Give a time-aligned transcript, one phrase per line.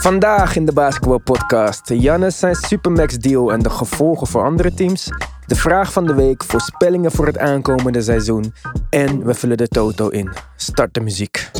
[0.00, 1.88] Vandaag in de Basketball Podcast.
[1.88, 5.08] Jannes zijn Supermax deal en de gevolgen voor andere teams.
[5.46, 8.54] De vraag van de week, voorspellingen voor het aankomende seizoen.
[8.90, 10.30] En we vullen de toto in.
[10.56, 11.50] Start de muziek.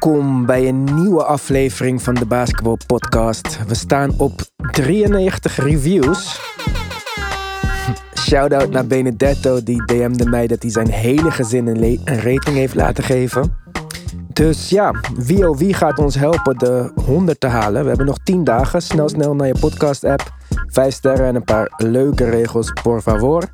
[0.00, 3.66] Welkom bij een nieuwe aflevering van de Basketball Podcast.
[3.66, 4.40] We staan op
[4.72, 6.40] 93 reviews.
[8.14, 13.04] Shout-out naar Benedetto, die DM'de mij dat hij zijn hele gezin een, rating heeft laten
[13.04, 13.56] geven.
[14.32, 17.82] Dus ja, wie oh wie gaat ons helpen de 100 te halen?
[17.82, 18.82] We hebben nog 10 dagen.
[18.82, 20.32] Snel, snel naar je podcast-app.
[20.66, 23.44] 5 sterren en een paar leuke regels, por favor.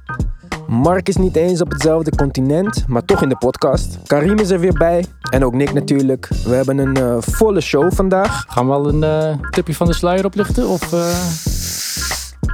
[0.66, 3.98] Mark is niet eens op hetzelfde continent, maar toch in de podcast.
[4.06, 5.04] Karim is er weer bij.
[5.34, 6.28] En ook Nick natuurlijk.
[6.44, 8.44] We hebben een eh, volle show vandaag.
[8.48, 10.68] Gaan we al een eh, tipje van de sluier oplichten?
[10.68, 11.16] Of, eh,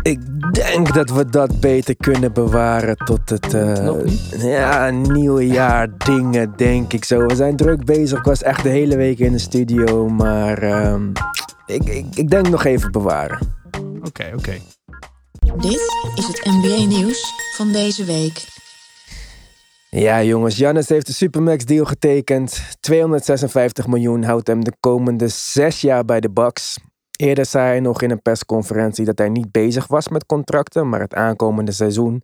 [0.03, 0.21] Ik
[0.55, 3.99] denk dat we dat beter kunnen bewaren tot het eh,
[4.39, 7.27] ja, nieuwe jaar dingen, denk ik zo.
[7.27, 8.19] We zijn druk bezig.
[8.19, 11.11] Ik was echt de hele week in de studio, maar ehm,
[11.67, 13.39] ik, ik, ik denk nog even bewaren.
[14.03, 14.59] Oké, oké.
[15.57, 15.81] Dit
[16.15, 18.60] is het NBA-nieuws van deze week.
[19.93, 22.63] Ja, jongens, Jannes heeft de Supermax deal getekend.
[22.81, 26.79] 256 miljoen houdt hem de komende zes jaar bij de Bucks.
[27.17, 31.01] Eerder zei hij nog in een persconferentie dat hij niet bezig was met contracten, maar
[31.01, 32.23] het aankomende seizoen.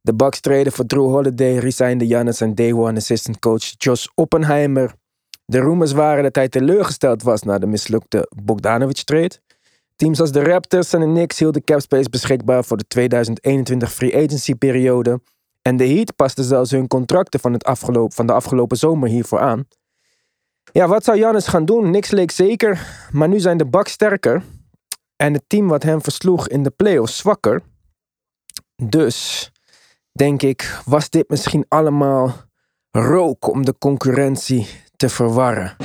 [0.00, 4.94] De Bucks treden voor Drew Holiday, resignde Jannes en day one assistant coach Josh Oppenheimer.
[5.44, 9.38] De rumors waren dat hij teleurgesteld was na de mislukte Bogdanovic trade.
[9.96, 14.54] Teams als de Raptors en de Knicks hielden capspace beschikbaar voor de 2021 free agency
[14.54, 15.20] periode.
[15.62, 19.40] En de Heat paste zelfs hun contracten van, het afgelopen, van de afgelopen zomer hiervoor
[19.40, 19.68] aan.
[20.72, 21.90] Ja, wat zou Giannis gaan doen?
[21.90, 24.42] Niks leek zeker, maar nu zijn de Bucks sterker.
[25.16, 27.62] En het team wat hem versloeg in de playoffs zwakker.
[28.82, 29.50] Dus,
[30.12, 32.34] denk ik, was dit misschien allemaal
[32.90, 34.66] rook om de concurrentie
[34.96, 35.76] te verwarren.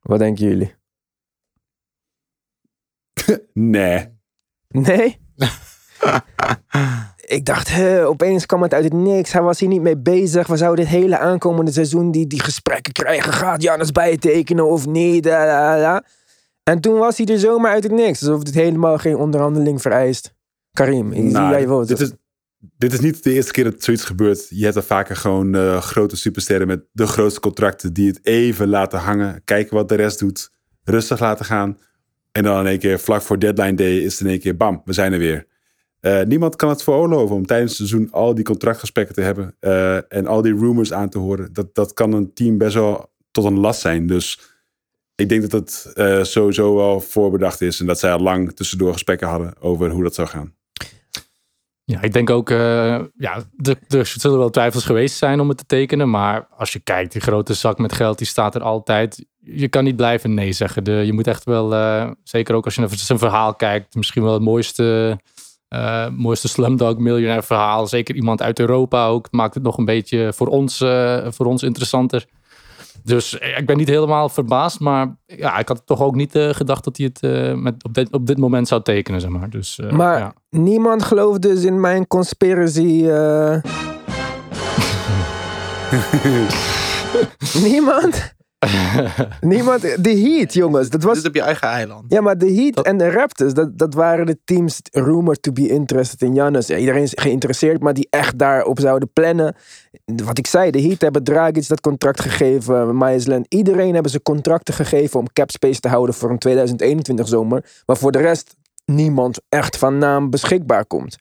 [0.00, 0.74] Wat denken jullie?
[3.52, 4.20] Nee.
[4.68, 5.20] Nee?
[7.36, 9.32] ik dacht, hè, opeens kwam het uit het niks.
[9.32, 10.46] Hij was hier niet mee bezig.
[10.46, 13.32] We zouden dit hele aankomende seizoen die, die gesprekken krijgen.
[13.32, 15.22] Gaat Jannes bijtekenen of niet?
[15.22, 16.04] Da, da, da.
[16.62, 18.20] En toen was hij er zomaar uit het niks.
[18.20, 20.34] Alsof dit helemaal geen onderhandeling vereist.
[20.72, 21.88] Karim, ik zie Nou, jij woord.
[21.88, 22.12] dit, is,
[22.58, 24.46] dit is niet de eerste keer dat zoiets gebeurt.
[24.48, 28.68] Je hebt er vaker gewoon eh, grote supersterren met de grootste contracten die het even
[28.68, 29.44] laten hangen.
[29.44, 30.50] Kijken wat de rest doet.
[30.84, 31.78] Rustig laten gaan.
[32.32, 34.82] En dan in één keer vlak voor deadline day is het in één keer bam,
[34.84, 35.46] we zijn er weer.
[36.02, 39.56] Eh, niemand kan het veroorloven om tijdens het seizoen al die contractgesprekken te hebben.
[39.60, 41.52] eh, en al die rumors aan te horen.
[41.52, 44.06] Dat, dat kan een team best wel tot een last zijn.
[44.06, 44.40] Dus
[45.14, 47.80] ik denk dat het eh, sowieso wel voorbedacht is.
[47.80, 50.54] En dat zij al lang tussendoor gesprekken hadden over hoe dat zou gaan.
[51.84, 55.66] Ja, ik denk ook, ja, er, er zullen wel twijfels geweest zijn om het te
[55.66, 56.10] tekenen.
[56.10, 59.24] Maar als je kijkt, die grote zak met geld, die staat er altijd.
[59.38, 61.04] Je kan niet blijven nee zeggen.
[61.06, 61.70] Je moet echt wel,
[62.24, 65.18] zeker ook als je naar zijn verhaal kijkt, misschien wel het mooiste,
[65.72, 67.86] eh mooiste Slumdog miljonair verhaal.
[67.86, 69.28] Zeker iemand uit Europa ook.
[69.30, 72.26] Maakt het nog een beetje voor ons, eh, voor ons interessanter.
[73.04, 76.84] Dus eh, ik ben niet helemaal verbaasd, maar ja, ik had toch ook niet gedacht
[76.84, 79.50] dat hij het eh, met, op, dit, op dit moment zou tekenen, zeg maar.
[79.50, 80.34] Dus, eh, maar ja.
[80.50, 83.06] niemand gelooft dus in mijn conspiracy.
[83.08, 83.62] eh.
[87.70, 88.34] niemand?
[89.40, 89.80] niemand?
[90.04, 90.90] De Heat, jongens.
[90.90, 92.04] Dat was Dit op je eigen eiland.
[92.08, 95.52] Ja, maar de Heat Dat- en de Raptors, dat, dat waren de teams rumored to
[95.52, 96.66] be interested in Giannis.
[96.66, 99.54] Ja, iedereen is geïnteresseerd, maar die echt daarop zouden plannen.
[100.04, 103.46] Wat ik zei, de Heat hebben Dragic dat contract gegeven, Leonard.
[103.48, 107.64] Iedereen hebben ze contracten gegeven om cap space te houden voor een 2021 zomer.
[107.86, 111.16] Maar voor de rest niemand echt van naam beschikbaar komt.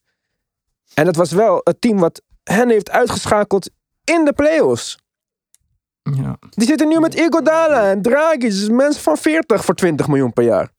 [0.93, 3.69] En het was wel het team wat hen heeft uitgeschakeld
[4.03, 4.97] in de playoffs.
[6.03, 6.37] Ja.
[6.49, 10.43] Die zitten nu met Iguodala en Dragic, dus mensen van 40 voor 20 miljoen per
[10.43, 10.71] jaar.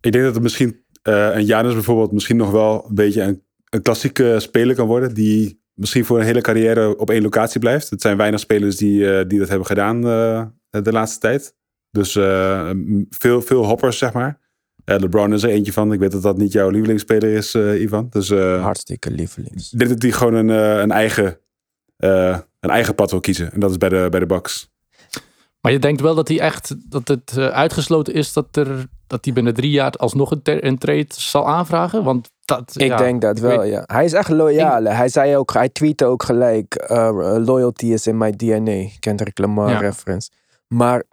[0.00, 3.42] Ik denk dat het misschien eh een Janus bijvoorbeeld misschien nog wel een beetje een,
[3.70, 5.14] een klassieke speler kan worden.
[5.14, 7.90] Die misschien voor een hele carrière op één locatie blijft.
[7.90, 11.54] Het zijn weinig spelers die, eh, die dat hebben gedaan eh, de laatste tijd.
[11.90, 12.70] Dus eh,
[13.10, 14.38] veel, veel hoppers, zeg maar.
[14.84, 15.92] Eh, LeBron is er eentje van.
[15.92, 18.06] Ik weet dat dat niet jouw lievelingsspeler is, eh, Ivan.
[18.10, 19.72] Dus eh, Hartstikke lievelings.
[19.72, 20.48] ik denk dat hij gewoon een,
[20.82, 21.38] een, eigen,
[21.96, 23.52] eh, een eigen pad wil kiezen.
[23.52, 24.68] En dat is bij de, bij de Bucks.
[25.60, 29.24] Maar je denkt wel dat hij echt dat het eh, uitgesloten is dat er dat
[29.24, 32.04] hij binnen drie jaar alsnog een, ter- een trade zal aanvragen?
[32.04, 33.82] Want dat, Ik ja, denk dat ik wel, weet- ja.
[33.86, 34.84] Hij is echt loyaal.
[34.84, 34.90] hè.
[34.92, 38.88] Hij zei ook, hij tweette ook gelijk, uh, loyalty is in my DNA.
[38.98, 39.78] Kendrick Lamar Ja.
[39.78, 40.30] reference.
[40.66, 41.04] Maar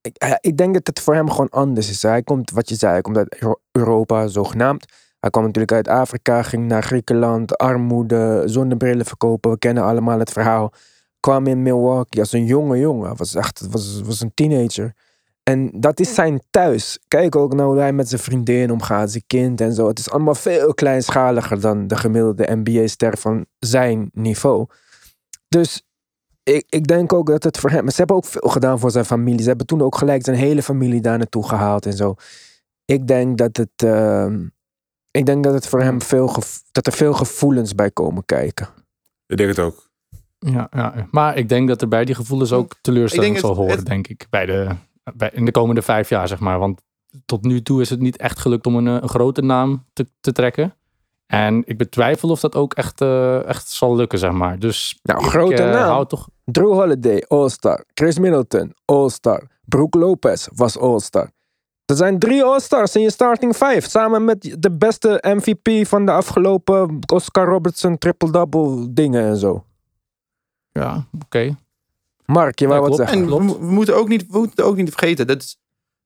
[0.00, 2.02] ik, hij- ik denk dat het voor hem gewoon anders is.
[2.02, 4.84] Hij komt, wat je zei, hij komt uit Euro- Europa, zogenaamd.
[5.26, 9.50] Hij kwam natuurlijk uit Afrika, ging naar Griekenland, armoede, zonnebrillen verkopen.
[9.50, 10.72] We kennen allemaal het verhaal.
[11.20, 13.16] Kwam in Milwaukee als een jonge jongen.
[13.16, 14.94] Was echt was, was een teenager.
[15.42, 16.98] En dat is zijn thuis.
[17.08, 19.88] Kijk ook naar hoe hij met zijn vriendin omgaat, zijn kind en zo.
[19.88, 24.66] Het is allemaal veel kleinschaliger dan de gemiddelde NBA-ster van zijn niveau.
[25.48, 25.82] Dus
[26.42, 27.90] ik, ik denk ook dat het voor hem.
[27.90, 29.42] Ze hebben ook veel gedaan voor zijn familie.
[29.42, 32.14] Ze hebben toen ook gelijk zijn hele familie daar naartoe gehaald en zo.
[32.84, 33.70] Ik denk dat het.
[33.76, 34.44] ehm,
[35.16, 36.34] ik denk dat het voor hem veel.
[36.72, 38.68] dat er veel gevoelens bij komen kijken.
[39.26, 39.84] Ik denk het ook.
[40.38, 43.76] Ja, ja, maar ik denk dat er bij die gevoelens ook teleurstelling zal het- horen,
[43.76, 44.26] het- denk ik.
[44.30, 44.68] Bij de,
[45.14, 46.58] bij, in de komende vijf jaar, zeg maar.
[46.58, 46.80] Want
[47.26, 50.06] tot nu toe is het niet echt gelukt om een, eh, een grote naam te,
[50.20, 50.74] te trekken.
[51.26, 54.58] En ik betwijfel of dat ook echt, eh, echt zal lukken, zeg maar.
[54.58, 55.88] Dus Nou, ik, grote eh, naam.
[55.90, 56.28] hou toch...
[56.44, 57.84] Drew Holiday, All-Star.
[57.94, 59.42] Chris Middleton, All-Star.
[59.64, 61.30] Brook Lopez was All-Star.
[61.86, 63.80] Er zijn drie All-Stars in je starting five.
[63.90, 69.64] Samen met de beste MVP van de afgelopen Oscar Robertson triple-double dingen en zo.
[70.72, 71.56] Ja, oké.
[72.24, 73.18] Mark, je Ja, wou wat zeggen?
[73.18, 75.26] En we, mo- we moeten ook niet, we moeten ook niet vergeten.
[75.26, 75.58] Dat is,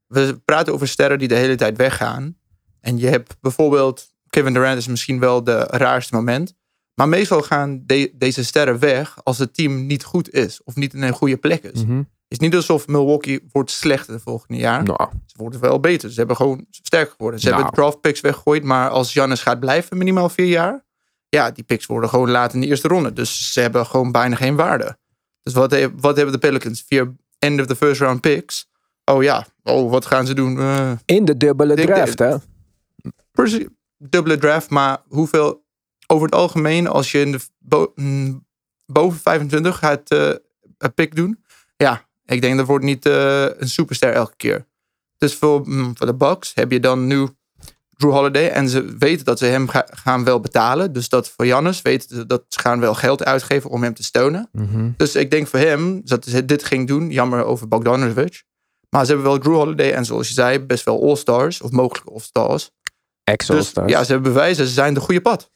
[0.07, 2.37] we praten over sterren die de hele tijd weggaan.
[2.81, 4.09] En je hebt bijvoorbeeld.
[4.29, 6.55] Kevin Durant is misschien wel de raarste moment.
[6.95, 10.61] Maar meestal gaan de- deze sterren weg als het team niet goed is.
[10.65, 11.85] Of niet in een goede plek is.
[11.85, 12.03] Mhm.
[12.31, 14.83] Is niet alsof Milwaukee wordt slechter het volgende jaar.
[14.83, 16.11] Nou, Ze worden wel beter.
[16.11, 17.41] Ze hebben gewoon sterker geworden.
[17.41, 17.61] Ze Nou.
[17.63, 18.63] hebben draft picks weggegooid.
[18.65, 20.85] Maar als Giannis gaat blijven minimaal vier jaar.
[21.29, 23.13] Ja, die picks worden gewoon later in de eerste ronde.
[23.13, 24.99] Dus ze hebben gewoon bijna geen waarde.
[25.43, 26.85] Dus wat, he- wat hebben de Pelicans?
[26.87, 28.69] Via end of the first round picks.
[29.05, 30.59] Oh ja, oh, wat gaan ze doen?
[30.59, 32.37] Eh, in de dubbele draft, hè?
[33.33, 33.67] precies,
[33.99, 34.71] dubbele draft.
[34.71, 35.65] Maar hoeveel
[36.07, 38.47] over het algemeen als je in de bo- mm,
[38.87, 40.33] boven 25 gaat eh,
[40.79, 41.45] een pick doen?
[41.77, 44.67] Ja, ik denk dat wordt niet eh, een superster elke keer.
[45.19, 47.29] Dus voor, mm, voor de Bucks heb je dan nu
[47.97, 48.49] Drew Holiday.
[48.49, 50.93] En ze weten dat ze hem ga- gaan wel betalen.
[50.93, 54.03] Dus dat voor Jannes weten ze dat ze gaan wel geld uitgeven om hem te
[54.03, 54.49] steunen.
[54.53, 54.91] Mhm.
[54.97, 57.11] Dus ik denk voor hem dat ze dit ging doen.
[57.11, 58.43] Jammer over Bogdanovic.
[58.91, 61.61] Maar ze hebben wel Drew Holiday en zoals je zei, best wel All-Stars.
[61.61, 62.63] Of mogelijke All-Stars.
[62.65, 62.71] Dus
[63.25, 63.91] Ex-All-Stars.
[63.93, 65.51] ja, ze hebben bewijzen, ze zijn de goede pad.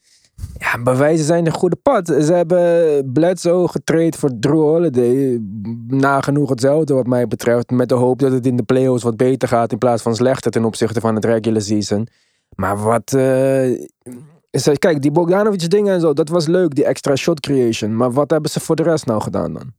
[0.57, 2.07] Ja, bewijzen zijn de goede pad.
[2.07, 5.39] Ze hebben Bledsoe getraind voor Drew Holiday.
[5.87, 7.71] Nagenoeg hetzelfde wat mij betreft.
[7.71, 10.51] Met de hoop dat het in de playoffs wat beter gaat in plaats van slechter
[10.51, 12.07] ten opzichte van het regular season.
[12.55, 13.13] Maar wat...
[13.13, 17.95] eh, kijk, die Bogdanovic dingen en zo, dat was leuk, die extra shot creation.
[17.95, 19.73] Maar wat hebben ze voor de rest nou gedaan dan?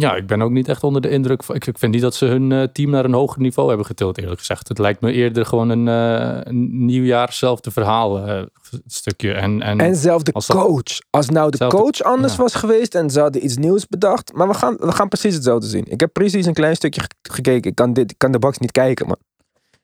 [0.00, 1.44] Ja, ik ben ook niet echt onder de indruk.
[1.44, 3.86] Van, ik, ik vind niet dat ze hun eh, team naar een hoger niveau hebben
[3.86, 4.68] getild, eerlijk gezegd.
[4.68, 8.42] Het lijkt me eerder gewoon een, een nieuwjaar zelfde verhaal eh,
[8.86, 9.32] stukje.
[9.32, 10.82] En, en, En zelf de als dat- coach.
[11.10, 12.42] Als nou de Zelfde- coach anders ja.
[12.42, 14.32] was geweest en ze hadden iets nieuws bedacht.
[14.32, 15.84] Maar we gaan, we gaan precies hetzelfde zien.
[15.88, 17.70] Ik heb precies een klein stukje ge- gekeken.
[17.70, 19.16] Ik kan, dit, ik kan de box niet kijken, man.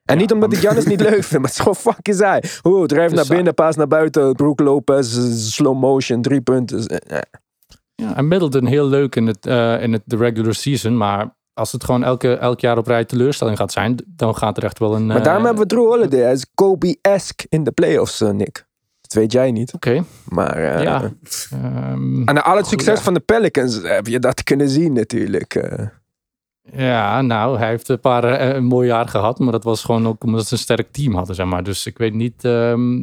[0.04, 2.40] En Ja, niet omdat ik Jannis niet leuk vind, maar het is gewoon fucking saai.
[2.64, 4.32] Oeh, drijf naar binnen, paas naar buiten.
[4.34, 6.86] Brook Lopez, eh, slow motion, drie punten.
[7.94, 8.10] Eh, eh.
[8.10, 10.96] Ja, en Middleton heel leuk in, het, eh, in het, de regular season.
[10.96, 14.64] Maar als het gewoon elke, elk jaar op rij teleurstelling gaat zijn, dan gaat er
[14.64, 15.06] echt wel een...
[15.06, 16.20] Maar eh, daarom hebben we Drew Holiday.
[16.20, 18.66] Hij is Kobe-esque in de playoffs, eh, Nick.
[19.00, 19.74] Dat weet jij niet.
[19.74, 21.12] Oké, Maar eh, ja.
[21.50, 23.04] Ehm, en al het succes ja.
[23.04, 25.54] van de Pelicans heb je dat kunnen zien natuurlijk.
[25.54, 25.86] eh.
[26.62, 29.38] ja, nou, hij heeft een paar eh, een mooi jaar gehad.
[29.38, 31.62] Maar dat was gewoon ook omdat ze een sterk team hadden, zeg maar.
[31.62, 32.96] Dus ik weet niet ehm,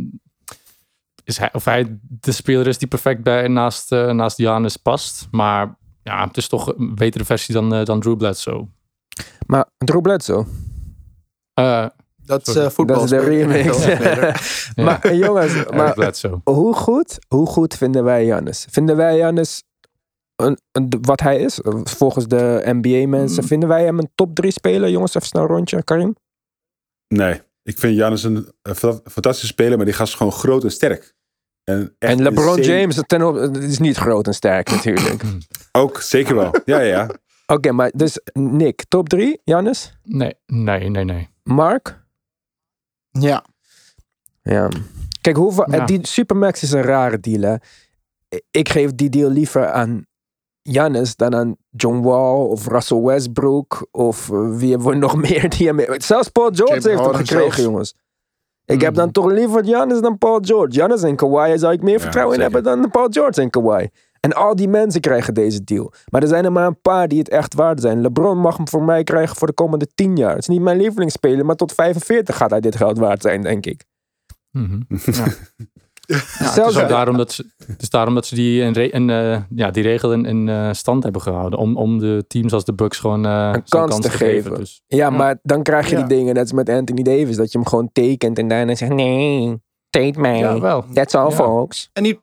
[1.24, 5.28] is hij, of hij de speler is die perfect bij naast, eh naast Giannis past.
[5.32, 8.68] Maar ja, het is toch een betere versie dan, eh, dan Drew Bledsoe.
[9.46, 10.46] Maar Drew Bledsoe.
[11.54, 11.86] Eh
[12.26, 12.96] Dat is eh, voetbal.
[12.96, 13.86] Dat is de remix.
[14.76, 16.42] ja, maar jongens, maar Bledsoe.
[16.44, 18.68] hoe goed, hoe goed vinden wij Jannis?
[18.70, 21.60] Vinden wij een, een- wat hij is?
[21.84, 23.42] Volgens de NBA-mensen.
[23.42, 23.48] Mm.
[23.48, 24.90] Vinden wij hem een top 3 speler?
[24.90, 25.84] Jongens, even snel een rondje.
[25.84, 26.16] Karim?
[27.08, 30.64] Nee, ik vind Janus een, een fa- fantastische speler, maar die gast is gewoon groot
[30.64, 31.14] en sterk.
[31.64, 35.24] En, LeBron insane- James ten op, is niet groot en sterk natuurlijk.
[35.72, 36.56] Ook, zeker wel.
[36.66, 37.10] Ja, ja, ja.
[37.56, 39.98] Oké, maar dus Nick, top 3, Jannis?
[40.04, 41.30] Nee, nee, nee, nee.
[41.44, 42.04] Mark?
[43.10, 43.46] Ja,
[44.42, 44.70] Ja.
[45.22, 45.86] Kijk, hoeveel, Ja.
[45.86, 47.42] die Supermax is een rare deal.
[47.42, 47.56] Hè?
[48.52, 50.06] Ik geef die deal liever aan
[50.62, 53.88] Jannis dan aan John Wall of Russell Westbrook.
[53.92, 55.80] Of eh, wie hebben we nog meer die hem...
[56.02, 57.58] Zelfs Paul George James heeft hem gekregen, zelfs.
[57.58, 57.96] jongens.
[58.66, 60.72] Ik heb dan toch liever Jannis dan Paul George.
[60.74, 63.88] Jannis en Kawhi zou ik meer Ja, vertrouwen in hebben dan Paul George en Kawhi.
[64.20, 65.94] En al die mensen krijgen deze deal.
[66.10, 68.02] Maar er zijn er maar een paar die het echt waard zijn.
[68.02, 70.30] LeBron mag hem voor mij krijgen voor de komende 10 jaar.
[70.30, 73.66] Het is niet mijn lievelingsspeler, maar tot 45 gaat hij dit geld waard zijn, denk
[73.66, 73.84] ik.
[76.08, 78.62] Zelfs Het is ook daarom dat ze, het is daarom dat ze die,
[78.94, 81.60] een eh, ja, die regel in, in eh, stand hebben gehouden.
[81.60, 84.54] Om, om de teams als de Bucks gewoon eh, Een kans te geven.
[84.56, 86.04] Dus, Ja, maar dan krijg je Ja.
[86.04, 88.94] die dingen, net als met Anthony Davis, dat je hem gewoon tekent en daarna zegt:
[88.94, 89.58] nee,
[89.90, 90.38] take mij.
[90.38, 90.86] ja, wel.
[90.94, 91.36] That's all, Ja.
[91.36, 91.90] folks.
[91.94, 92.20] En, die,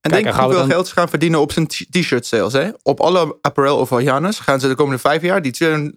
[0.00, 2.52] en Kijk, denk hoeveel dan- geld ze gaan verdienen op zijn t-shirt sales.
[2.52, 2.70] Hè?
[2.82, 5.96] Op alle apparel over Giannis gaan ze de komende vijf jaar die 200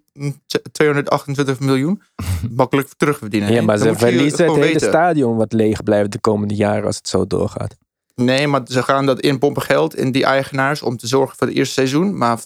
[0.71, 2.01] 228 miljoen
[2.49, 3.53] makkelijk terugverdienen.
[3.53, 4.87] Ja, maar Dan ze verliezen het hele weten.
[4.87, 7.75] stadion wat leeg blijft de komende jaren als het zo doorgaat.
[8.15, 11.55] Nee, maar ze gaan dat inpompen geld in die eigenaars om te zorgen voor het
[11.55, 12.17] eerste seizoen.
[12.17, 12.39] Maar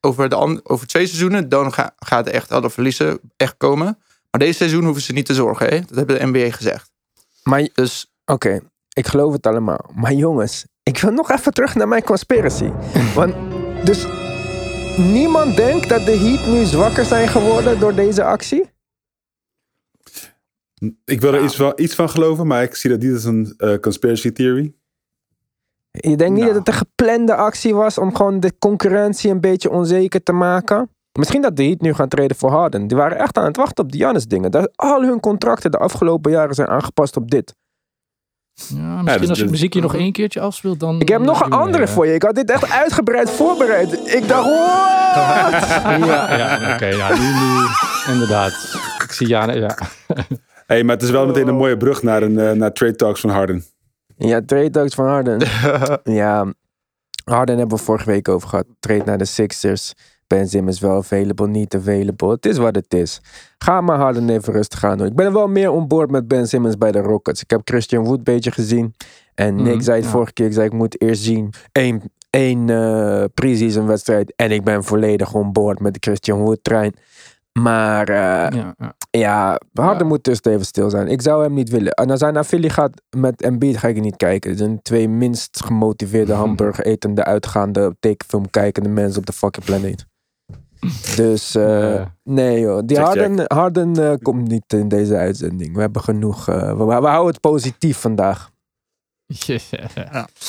[0.00, 3.98] over, de over twee seizoenen, dan ga, gaat echt alle verliezen echt komen.
[4.30, 5.68] Maar deze seizoen hoeven ze niet te zorgen.
[5.68, 5.80] Hè?
[5.80, 6.90] Dat hebben de NBA gezegd.
[7.42, 8.60] Maar Dus Oké,
[8.92, 9.90] ik geloof het allemaal.
[9.94, 12.70] Maar jongens, ik wil nog even terug naar mijn conspiracy.
[13.14, 13.34] Want
[13.84, 14.06] dus
[14.96, 18.72] niemand denkt dat de Heat nu zwakker zijn geworden door deze actie?
[21.04, 23.54] Ik wil er iets, van, iets van geloven, maar ik zie dat niet als een
[23.56, 24.74] eh, conspiracy theory.
[25.90, 26.46] Je denkt niet Nou.
[26.46, 30.90] dat het een geplande actie was om gewoon de concurrentie een beetje onzeker te maken?
[31.18, 32.86] Misschien dat de Heat nu gaan treden voor Harden.
[32.86, 34.50] Die waren echt aan het wachten op die Giannis dingen.
[34.50, 37.54] Dat al hun contracten de afgelopen jaren zijn aangepast op dit.
[38.54, 41.00] Ja, misschien dus- als je dus- muziekje nog één keertje afspeelt, dan...
[41.00, 42.14] Ik heb nog een andere voor je.
[42.14, 43.92] Ik had dit echt uitgebreid voorbereid.
[44.14, 44.48] Ik dacht?
[46.06, 46.86] Ja, ja oké.
[46.86, 47.66] ja, nu, nu,
[48.12, 48.52] inderdaad.
[49.04, 49.76] Ik zie ja, ja.
[50.66, 53.20] hey, maar het is wel meteen een mooie brug naar, een, eh, naar trade talks
[53.20, 53.64] van Harden.
[54.16, 55.38] Ja, trade talks van Harden.
[56.20, 56.52] ja,
[57.24, 58.66] Harden hebben we vorige week over gehad.
[58.80, 59.92] Trade naar de Sixers.
[60.26, 62.30] Ben Simmons wel available, niet available.
[62.30, 63.20] Het is wat het is.
[63.58, 65.06] Ga maar Harden even rustig aan doen.
[65.06, 67.42] Ik ben wel meer onboord met Ben Simmons bij de Rockets.
[67.42, 68.94] Ik heb Christian Wood een beetje gezien.
[69.34, 70.10] En Nick Mhm, zei het ja.
[70.10, 71.52] vorige keer, ik zei ik moet eerst zien.
[71.72, 74.32] Eén, één eh pre-season wedstrijd.
[74.36, 76.94] En ik ben volledig onboord met de Christian Wood trein.
[77.60, 78.14] Maar eh,
[78.58, 78.94] ja, ja.
[79.10, 80.04] ja, Harden Ja.
[80.08, 81.08] moet dus even stil zijn.
[81.08, 81.92] Ik zou hem niet willen.
[81.92, 84.50] En als hij naar Philly gaat met Embiid, ga ik niet kijken.
[84.50, 90.06] Het zijn twee minst gemotiveerde hamburger etende, uitgaande, tekenfilm kijkende mensen op de fucking planeet.
[91.16, 92.14] Dus eh, Ja.
[92.22, 95.74] nee joh, die Check, Harden, Harden eh, komt niet in deze uitzending.
[95.74, 98.52] We hebben genoeg, eh, we, we houden het positief vandaag.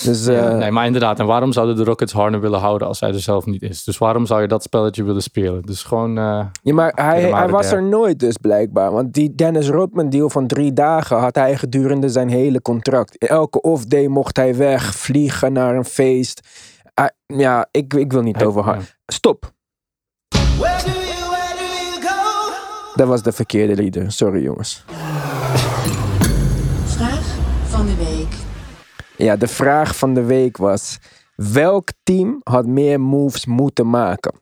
[0.04, 1.20] Dus eh, Ja, nee, maar inderdaad.
[1.20, 3.84] En waarom zouden de Rockets Harden willen houden als hij er zelf niet is?
[3.84, 5.62] Dus waarom zou je dat spelletje willen spelen?
[5.62, 6.18] Dus gewoon...
[6.18, 8.92] eh, Ja, maar hij, hij was er nooit dus blijkbaar.
[8.92, 13.18] Want die Dennis Rodman deal van drie dagen had hij gedurende zijn hele contract.
[13.18, 16.48] Elke off-day mocht hij weg, vliegen naar een feest.
[16.94, 18.78] Ah, ja, ik, ik wil niet hij- over ja.
[19.06, 19.54] Stop.
[22.96, 24.12] Dat was de verkeerde lieder.
[24.12, 24.84] Sorry jongens.
[26.86, 27.36] Vraag
[27.68, 28.34] van de week.
[29.18, 31.00] Ja, de vraag van de week was:
[31.36, 34.34] welk team had meer moves moeten maken?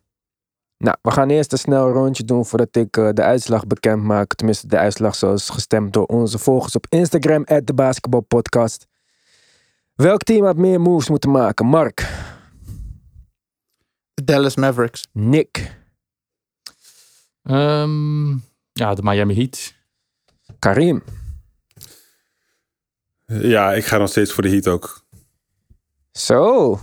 [0.77, 4.33] Nou, we gaan eerst een snel rondje doen voordat ik eh, de uitslag bekend maak.
[4.33, 8.87] Tenminste, de uitslag zoals gestemd door onze volgers op Instagram, de basketbalpodcast.
[9.95, 11.65] Welk team had meer moves moeten maken?
[11.65, 12.09] Mark,
[14.13, 15.07] de Dallas Mavericks.
[15.11, 15.82] Nick,
[17.43, 18.29] Ehm,
[18.71, 19.73] ja, de Miami Heat.
[20.59, 21.03] Karim,
[23.25, 25.05] Ja, ik ga nog steeds voor de Heat ook.
[26.11, 26.79] Zo,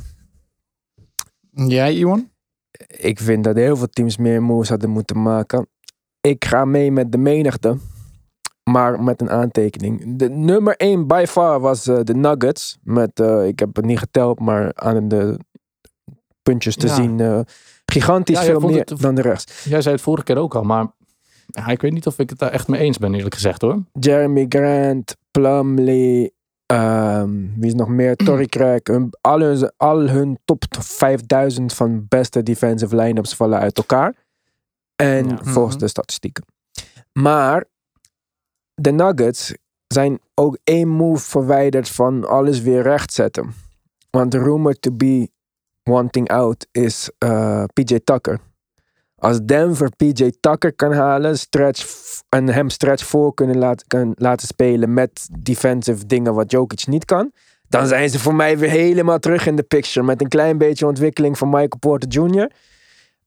[1.51, 2.31] Jij, Iwan?
[2.87, 5.69] ik vind dat heel veel teams meer moves hadden moeten maken.
[6.21, 7.77] Ik ga mee met de menigte.
[8.71, 10.17] Maar met een aantekening.
[10.19, 12.79] De nummer 1 by far was eh, de Nuggets.
[12.83, 15.39] Met, eh, ik heb het niet geteld, maar aan de
[16.43, 16.95] puntjes te Ja.
[16.95, 17.21] zien.
[17.21, 17.41] eh,
[17.93, 19.63] gigantisch Ja, veel meer het- dan de rest.
[19.65, 20.87] Jij zei het vorige keer ook al, maar
[21.47, 23.83] ja, ik weet niet of ik het daar echt mee eens ben, eerlijk gezegd hoor.
[24.01, 26.33] Jeremy Grant, Plumlee.
[26.67, 28.17] ehm, wie is nog meer?
[28.17, 28.81] Torrey Craig.
[28.83, 34.15] Hun, al, hun, al hun top 5000 van beste defensive line-ups vallen uit elkaar.
[34.97, 35.39] En Ja.
[35.43, 35.85] volgens Mhm.
[35.85, 36.45] de statistieken.
[37.13, 37.65] Maar
[38.75, 39.55] de Nuggets
[39.87, 43.55] zijn ook één move verwijderd van alles weer rechtzetten.
[44.11, 45.31] Want de rumor to be
[45.83, 48.41] wanting out is eh, PJ Tucker.
[49.17, 51.85] Als Denver PJ Tucker kan halen stretch
[52.29, 53.85] en hem stretch voor kunnen
[54.17, 57.33] laten spelen met defensive dingen wat Jokic niet kan,
[57.69, 60.87] dan zijn ze voor mij weer helemaal terug in de picture met een klein beetje
[60.87, 62.51] ontwikkeling van Michael Porter Jr.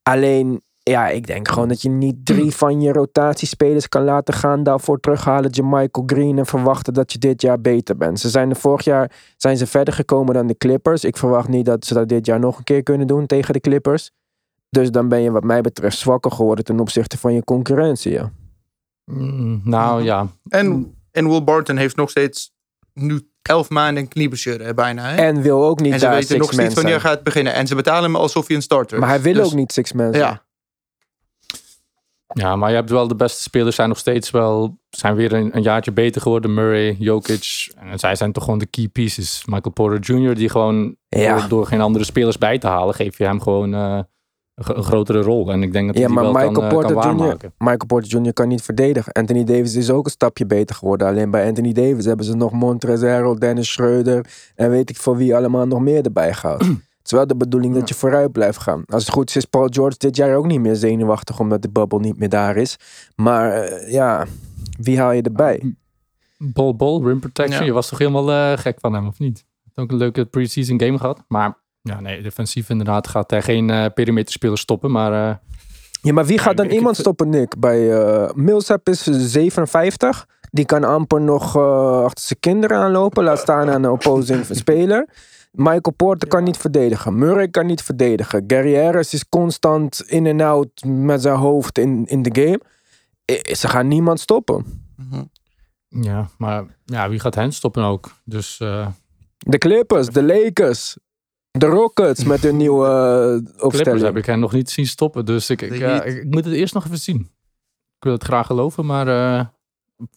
[0.04, 4.64] Alleen, ja, ik denk gewoon dat je niet drie van je rotatiespelers kan laten gaan,
[4.64, 8.20] daarvoor terughalen Michael Green en verwachten dat je dit jaar beter bent.
[8.20, 11.04] Ze zijn er vorig jaar zijn ze verder gekomen dan de Clippers.
[11.04, 13.60] Ik verwacht niet dat ze dat dit jaar nog een keer kunnen doen tegen de
[13.60, 14.12] Clippers.
[14.70, 18.12] Dus dan ben je wat mij betreft zwakker geworden ten opzichte van je concurrentie.
[18.12, 18.32] Ja.
[19.12, 22.52] Mm, nou ja, En, en Will Barton heeft nog steeds
[22.94, 25.10] nu elf maanden een knieblessure bijna.
[25.10, 25.16] Hè?
[25.16, 27.54] En wil ook niet En ze daar weten nog niet wanneer gaat beginnen.
[27.54, 29.16] En ze betalen hem alsof hij een starter Maar is.
[29.16, 30.14] hij wil Dus- ook niet six zijn.
[30.14, 30.43] Ja,
[32.34, 35.56] Ja, maar je hebt wel de beste spelers zijn nog steeds wel, zijn weer een,
[35.56, 36.54] een jaartge beter geworden.
[36.54, 37.72] Murray, Jokic.
[37.92, 39.44] En zij zijn toch gewoon de key pieces.
[39.46, 40.36] Michael Porter Jr.
[40.36, 41.38] die gewoon Ja.
[41.40, 44.00] door, door geen andere spelers bij te halen, geef je hem gewoon eh,
[44.56, 45.52] een, gro- een grotere rol.
[45.52, 47.52] En ik denk dat hij Ja, die maar wel Michael kan, eh, kan Porter, Jr..
[47.58, 48.34] Michael Porter Jr.
[48.34, 49.12] kan niet verdedigen.
[49.14, 51.08] Anthony Davis is ook een stapje beter geworden.
[51.08, 54.26] Alleen bij Anthony Davis hebben ze nog Montrezl, Dennis Schreuder
[54.56, 56.64] en weet ik voor wie allemaal nog meer erbij gehaald.
[57.04, 58.84] Het is wel de bedoeling dat je vooruit blijft gaan.
[58.88, 61.70] Als het goed is, is Paul George dit jaar ook niet meer zenuwachtig omdat de
[61.70, 62.78] bubble niet meer daar is.
[63.16, 64.26] Maar eh, ja,
[64.80, 65.76] wie haal je erbij?
[66.38, 67.60] Ball, ball, rim protection.
[67.60, 67.66] Ja.
[67.66, 69.46] Je was toch helemaal eh, gek van hem, of niet?
[69.64, 71.24] Heeft ook een leuke preseason game gehad.
[71.28, 74.92] Maar ja, nee, defensief inderdaad gaat hij geen eh perimeterspeler stoppen.
[74.92, 75.36] Maar eh,
[76.02, 77.60] Ja, maar wie gaat dan ik- iemand ik- stoppen, Nick?
[77.60, 80.28] Bij eh Millsap is 57.
[80.52, 83.24] Die kan amper nog eh, achter zijn kinderen aanlopen.
[83.24, 85.08] Laat staan aan een opposing speler.
[85.58, 87.18] Michael Porter kan niet verdedigen.
[87.18, 88.44] Murray kan niet verdedigen.
[88.48, 92.60] Gary Harris is constant in en out met zijn hoofd in, in de game.
[93.26, 94.66] Eh, Ze gaan niemand stoppen.
[94.98, 95.24] Mhm.
[95.88, 98.12] ja, maar ja, wie gaat hen stoppen ook?
[98.26, 98.88] Dus eh,
[99.38, 100.98] De Clippers, de Lakers,
[101.52, 104.02] de Rockets met hun nieuwe eh, Clippers opstelling.
[104.02, 105.26] heb ik hen nog niet zien stoppen.
[105.26, 106.06] Dus ik, ik, Heat.
[106.06, 107.20] ik, ik moet het eerst nog even zien.
[107.98, 109.46] Ik wil het graag geloven, maar eh,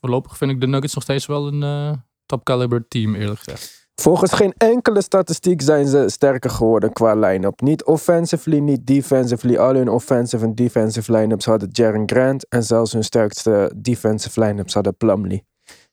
[0.01, 1.93] voorlopig vind ik de Nuggets nog steeds wel een eh,
[2.27, 3.86] top caliber team, eerlijk gezegd.
[4.01, 7.61] Volgens geen enkele statistiek zijn ze sterker geworden qua line-up.
[7.61, 9.57] Niet offensively, niet defensively.
[9.57, 12.49] Al hun offensive en defensive line-ups hadden Jaren Grant.
[12.49, 15.45] En zelfs hun sterkste defensive line-ups hadden Plumlee.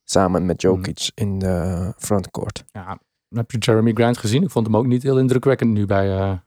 [0.03, 2.63] Samen met Jokic in de frontcourt.
[2.71, 2.85] Ja,
[3.29, 4.43] dan heb je Jeremy Grant gezien?
[4.43, 6.39] Ik vond hem ook niet heel indrukwekkend nu bij...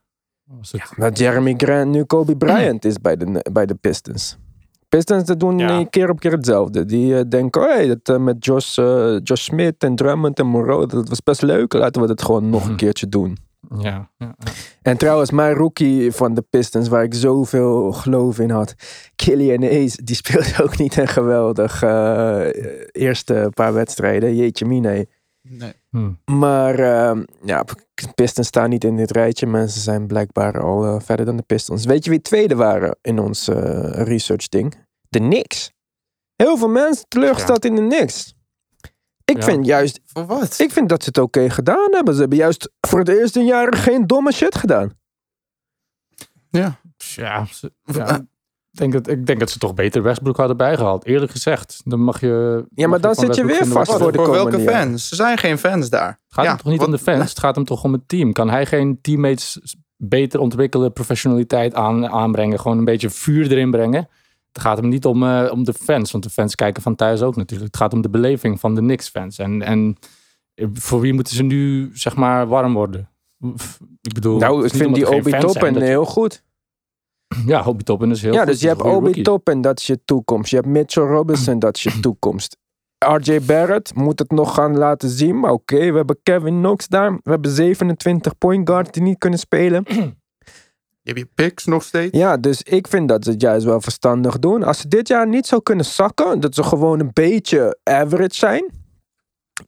[0.43, 0.93] was het?
[0.95, 4.37] Dat Jeremy Grant nu Kobe Bryant is bij de, bij de Pistons.
[4.97, 5.83] Pistons dat doen Ja.
[5.89, 6.85] keer op keer hetzelfde.
[6.85, 10.45] Die eh, denken, oh, hey, dat, eh, met Josh, eh, Josh Smith en Drummond en
[10.47, 11.73] Moreau, dat was best leuk.
[11.73, 12.77] Laten we dat gewoon nog een Mhm.
[12.77, 13.37] keertje doen.
[13.79, 14.51] Ja, ja, ja.
[14.81, 18.75] En trouwens, mijn rookie van de Pistons, waar ik zoveel geloof in had,
[19.15, 22.45] Killian Ace, die speelde ook niet een geweldig eh,
[22.91, 24.35] eerste paar wedstrijden.
[24.35, 25.07] Jeetje mine.
[25.49, 25.73] Nee.
[25.89, 26.37] Hm.
[26.39, 27.63] Maar uh, ja,
[28.15, 29.47] Pistons staan niet in dit rijtje.
[29.47, 31.85] Mensen zijn blijkbaar al verder dan de Pistons.
[31.85, 33.47] Weet je wie tweede waren in ons
[33.91, 34.73] research ding?
[35.09, 35.71] De Knicks.
[36.35, 38.33] Heel veel mensen teleurgesteld in de Knicks.
[39.25, 39.43] Ik Ja.
[39.43, 40.59] vind juist, Voor wat?
[40.59, 42.13] ik vind dat ze het oké gedaan hebben.
[42.13, 44.93] Ze hebben juist voor het eerst in jaren geen domme shit gedaan.
[46.49, 46.79] Ja.
[46.97, 48.25] Ja, ze- ja,
[48.71, 51.05] denk dat, ik denk dat ze toch beter Westbrook hadden bijgehaald.
[51.05, 51.81] Eerlijk gezegd.
[51.83, 52.65] Dan mag je...
[52.75, 54.73] Ja, maar dan zit je weer vast voor de welke komende jaren.
[54.87, 55.09] fans?
[55.09, 56.07] Er zijn geen fans daar.
[56.07, 57.29] Het gaat Ja, hem toch niet wat- om de fans?
[57.29, 58.33] Het gaat hem toch om het team.
[58.33, 64.09] Kan hij geen teammates beter ontwikkelen, professionaliteit aan, aanbrengen, gewoon een beetje vuur erin brengen?
[64.57, 67.21] Het gaat hem niet om, eh, om de fans, want de fans kijken van thuis
[67.21, 67.67] ook natuurlijk.
[67.73, 69.37] Het gaat om de beleving van de Knicks-fans.
[69.37, 69.97] En, en
[70.73, 73.09] voor wie moeten ze nu, zeg maar, warm worden?
[74.01, 76.43] Ik bedoel, Nou, ik vind die Obi Toppen dat je- heel goed.
[77.45, 78.47] Ja, Obi Toppen is heel ja, goed.
[78.47, 79.23] dus je hebt Obi rookie.
[79.23, 80.49] Toppen, dat is je toekomst.
[80.49, 82.57] Je hebt Mitchell Robinson, dat is je toekomst.
[83.05, 85.39] RJ Barrett moet het nog gaan laten zien.
[85.39, 87.11] Maar oké, we hebben Kevin Knox daar.
[87.23, 89.83] We hebben 27 point guards die niet kunnen spelen.
[91.07, 92.17] Je hebt je picks nog steeds.
[92.17, 94.63] Ja, dus ik vind dat ze het juist wel verstandig doen.
[94.63, 98.71] Als ze dit jaar niet zo kunnen zakken, dat ze gewoon een beetje average zijn.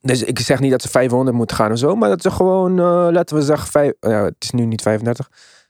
[0.02, 2.80] Dus ik zeg niet dat ze 500 moeten gaan of zo, maar dat ze gewoon,
[2.80, 5.30] eh, laten we zeggen, vijf, ja, het is nu niet 35.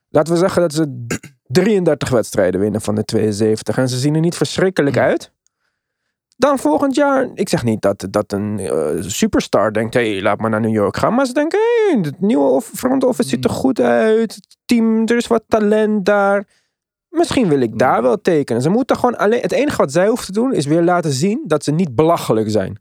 [0.10, 1.06] Laten we zeggen dat ze
[1.48, 5.32] 33 wedstrijden winnen van de 72 en ze zien er niet verschrikkelijk uit.
[6.40, 10.40] Dan volgend jaar, ik zeg niet dat, dat een eh, superstar denkt, hé, hey, laat
[10.40, 11.14] maar naar New York gaan.
[11.14, 14.36] Maar ze denken, hé, hey, het nieuwe front office ziet er goed uit.
[14.36, 16.48] Het team, er is wat talent daar.
[17.10, 18.62] Misschien wil ik daar wel tekenen.
[18.62, 21.44] Ze moeten gewoon alleen, het enige wat zij hoeven te doen, is weer laten zien
[21.48, 22.80] dat ze niet belachelijk zijn.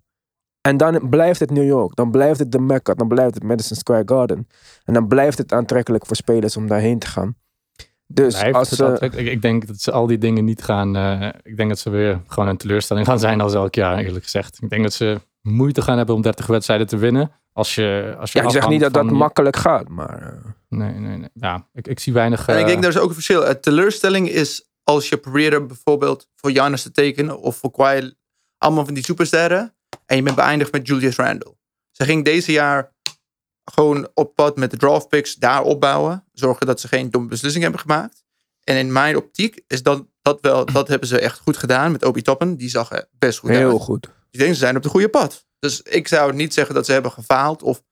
[0.61, 1.95] En dan blijft het New York.
[1.95, 2.95] Dan blijft het de Mecca.
[2.95, 4.49] Dan blijft het Madison Square Garden.
[4.85, 7.37] En dan blijft het aantrekkelijk voor spelers om daarheen te gaan.
[8.11, 8.97] Dus als ze...
[9.01, 10.97] ik, ik denk dat ze al die dingen niet gaan.
[10.97, 14.25] eh, ik denk dat ze weer gewoon een teleurstelling gaan zijn als elk jaar, eerlijk
[14.25, 14.59] gezegd.
[14.63, 17.31] Ik denk dat ze moeite gaan hebben om 30 wedstrijden te winnen.
[17.53, 20.23] Als je, als je Ja, ik zeg niet dat dat je- makkelijk gaat, maar...
[20.23, 21.29] eh, Nee, nee, nee.
[21.35, 22.47] Ja, ik, ik zie weinig.
[22.47, 23.61] En ik eh, denk, daar is ook een verschil.
[23.61, 28.13] Teleurstelling is als je probeerde bijvoorbeeld voor Giannis te tekenen of voor Kawhi,
[28.59, 29.75] allemaal van die supersterren,
[30.07, 31.57] en je bent beëindigd met Julius Randle.
[31.91, 32.93] Ze ging deze jaar
[33.73, 37.63] gewoon op pad met de draft picks daar opbouwen, zorgen dat ze geen domme beslissing
[37.63, 38.25] hebben gemaakt.
[38.65, 42.05] En in mijn optiek is dat, dat wel, dat hebben ze echt goed gedaan met
[42.05, 42.57] Obi Toppen.
[42.57, 43.81] Die zag er best goed heel uit.
[43.81, 44.09] goed.
[44.31, 45.47] Ik denk ze zijn op de goede pad.
[45.59, 47.83] Dus ik zou niet zeggen dat ze hebben gefaald of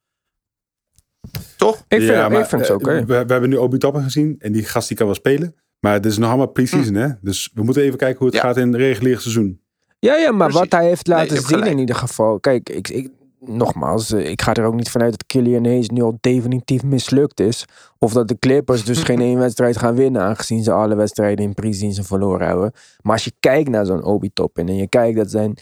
[1.57, 1.77] toch?
[1.77, 2.95] Ik vind, Ja, ik maar, vind het eh, oké.
[3.05, 5.55] We, we hebben nu Obi Toppen gezien en die gast die kan wel spelen.
[5.81, 7.09] Maar het is nog allemaal pre-season, hè?
[7.21, 8.43] Dus we moeten even kijken hoe het Ja.
[8.43, 9.61] gaat in het reguliere seizoen.
[9.99, 10.69] Ja, ja, maar Precies.
[10.69, 11.71] wat hij heeft laten zien gelijk.
[11.71, 12.41] in ieder geval.
[12.41, 13.11] Kijk, ik, ik,
[13.49, 17.41] nogmaals, eh, ik ga er ook niet vanuit dat Killian Hayes nu al definitief mislukt
[17.41, 17.65] is.
[17.99, 21.55] Of dat de Clippers dus geen één wedstrijd gaan winnen, aangezien ze alle wedstrijden in
[21.55, 22.73] pre-season verloren hebben.
[23.03, 25.59] Maar als je kijkt naar zo'n Obi Toppin en je kijkt dat zijn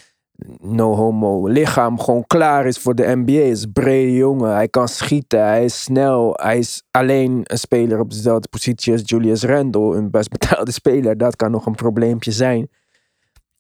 [0.60, 3.32] no homo lichaam gewoon klaar is voor de NBA.
[3.32, 6.32] Is een brede jongen, hij kan schieten, hij is snel.
[6.42, 11.18] Hij is alleen een speler op dezelfde positie als Julius Randle, een best betaalde speler.
[11.18, 12.68] Dat kan nog een probleempje zijn.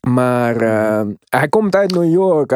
[0.08, 2.52] Maar eh, hij komt uit New York.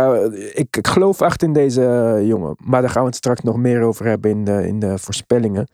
[0.54, 2.56] Ik, ik geloof echt in deze jongen.
[2.64, 5.68] Maar daar gaan we het straks nog meer over hebben in de, in de voorspellingen.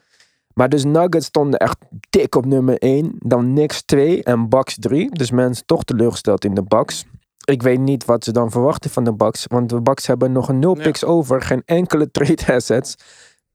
[0.55, 1.77] Maar dus Nuggets stonden echt
[2.11, 3.15] dik op nummer 1.
[3.19, 5.11] Dan Knicks 2 en Bucks 3.
[5.11, 7.05] Dus mensen toch teleurgesteld in de Bucks.
[7.45, 9.45] Ik weet niet wat ze dan verwachten van de Bucks.
[9.49, 10.83] Want de Bucks hebben nog een nul Ja.
[10.83, 11.43] picks over.
[11.43, 12.95] Geen enkele trade assets.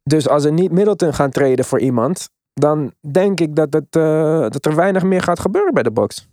[0.04, 2.30] Dus als ze niet Middleton gaan traden voor iemand.
[2.54, 6.28] Dan denk ik dat, het, eh, dat er weinig meer gaat gebeuren bij de Bucks.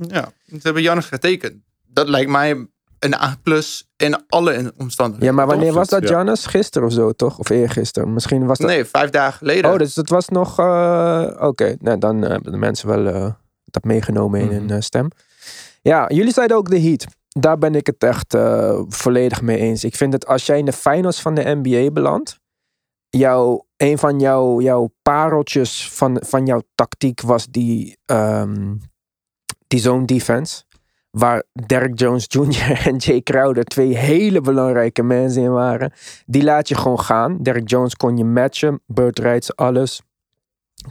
[0.00, 1.54] Ja, ze hebben Jannes getekend.
[1.86, 2.66] Dat lijkt mij
[2.98, 5.28] een A plus in alle omstandigheden.
[5.28, 6.08] Ja, maar wanneer was dat, Ja.
[6.08, 6.46] Jannes?
[6.46, 7.38] Gisteren of zo, toch?
[7.38, 8.12] Of eergisteren?
[8.12, 8.68] Misschien was dat...
[8.68, 9.72] Nee, vijf dagen geleden.
[9.72, 10.58] Oh, dus dat was nog...
[10.58, 13.32] eh, Oké, nou, dan eh, hebben de mensen wel eh,
[13.64, 14.72] dat meegenomen in hun Mhm.
[14.72, 15.08] eh, stem.
[15.82, 17.04] Ja, jullie zeiden ook de Heat.
[17.28, 19.84] Daar ben ik het echt eh, volledig mee eens.
[19.84, 22.38] Ik vind dat als jij in de finals van de NBA belandt...
[23.08, 28.74] Jouw, een van jouw, jouw pareltjes van, van jouw tactiek was die, ehm,
[29.76, 30.64] die zone defense.
[31.10, 32.80] Waar Derek Jones Jr.
[32.88, 35.92] en Jay Crowder twee hele belangrijke mensen in waren.
[36.26, 37.38] Die laat je gewoon gaan.
[37.42, 38.80] Derek Jones kon je matchen.
[38.86, 40.02] Bird Rights, alles.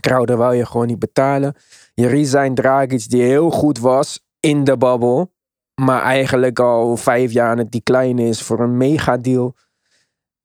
[0.00, 1.54] Crowder wou je gewoon niet betalen.
[1.94, 5.30] Je resign Dragic, die heel goed was in de bubble.
[5.74, 9.54] Maar eigenlijk al vijf jaar aan het decline is voor een megadeal.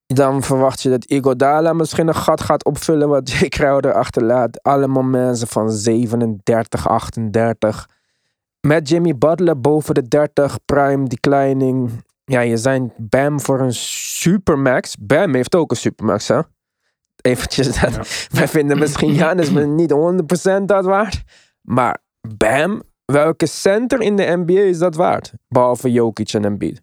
[0.06, 4.64] Dan verwacht je dat Iguodala misschien een gat gaat opvullen wat Jay Crowder achterlaat.
[4.64, 7.88] Allemaal mensen van 37, 38.
[8.68, 12.04] Met Jimmy Butler boven de 30, prime declining.
[12.26, 14.96] Ja, je zijn Bam voor een supermax.
[15.00, 16.42] Bam heeft ook een supermax, hè?
[17.22, 18.28] Eventjes dat.
[18.32, 19.94] Wij vinden misschien Janis niet
[20.60, 21.24] 100% dat waard.
[21.62, 21.98] Maar
[22.38, 25.34] Bam, welke center in de NBA is dat waard?
[25.48, 26.82] Behalve Jokic en Embiid.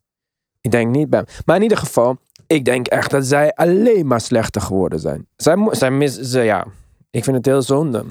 [0.60, 1.24] Ik denk niet Bam.
[1.44, 5.26] Maar in ieder geval, ik denk echt dat zij alleen maar slechter geworden zijn.
[5.36, 6.66] Zij, zij mis, ze, ja,
[7.10, 8.04] ik vind het heel zonde.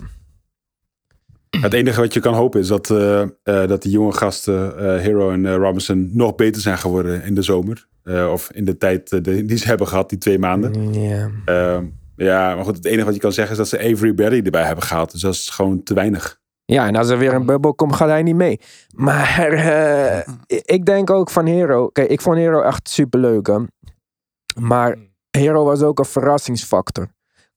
[1.50, 5.32] Het enige wat je kan hopen is dat, eh, dat die jonge gasten, eh, Hero
[5.32, 7.88] en Robinson, nog beter zijn geworden in de zomer.
[8.32, 10.94] Of in de tijd die ze hebben gehad, die twee maanden.
[10.94, 11.30] Ja.
[11.46, 14.42] Ehm, ja, maar goed, het enige wat je kan zeggen is dat ze Avery Berry
[14.46, 15.12] erbij hebben gehaald.
[15.12, 16.40] Dus dat is gewoon te weinig.
[16.66, 18.60] Ja, en als er weer een bubbel komt, gaat hij niet mee.
[18.96, 21.88] Maar ik denk ook van Hero.
[21.88, 23.48] Kijk, ik vond Hero echt superleuk.
[23.48, 23.58] Hè?
[24.60, 24.96] Maar
[25.38, 27.08] Hero was ook een verrassingsfactor.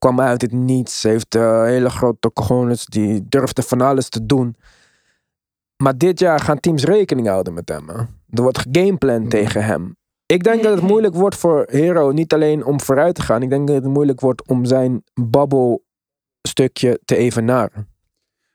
[0.00, 1.02] Kwam uit het niets.
[1.02, 2.84] Heeft eh, hele grote cojones.
[2.86, 4.56] Die durfde van alles te doen.
[5.82, 7.88] Maar dit jaar gaan teams rekening houden met hem.
[7.88, 7.94] Hè?
[8.30, 9.96] Er wordt gegamepland tegen hem.
[10.26, 12.10] Ik denk dat het moeilijk wordt voor Hero.
[12.10, 13.42] Niet alleen om vooruit te gaan.
[13.42, 15.80] Ik denk dat het moeilijk wordt om zijn bubble
[16.48, 17.88] stukje te evenaren.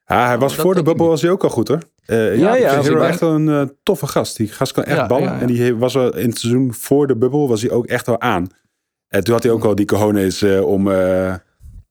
[0.06, 1.12] Ja, hij was dat voor de bubbel niet.
[1.12, 1.80] was hij ook al goed hoor.
[2.06, 4.38] Eh, Ja, ja, ja, Hero echt wel een eh, toffe gast.
[4.38, 5.24] Die gast kan echt Ja, ballen.
[5.24, 5.40] ja, ja.
[5.40, 8.22] En die was wel in het seizoen voor de bubbel was hij ook echt wel
[8.22, 8.48] aan.
[9.16, 11.34] En toen had hij ook al die cojones eh, om, eh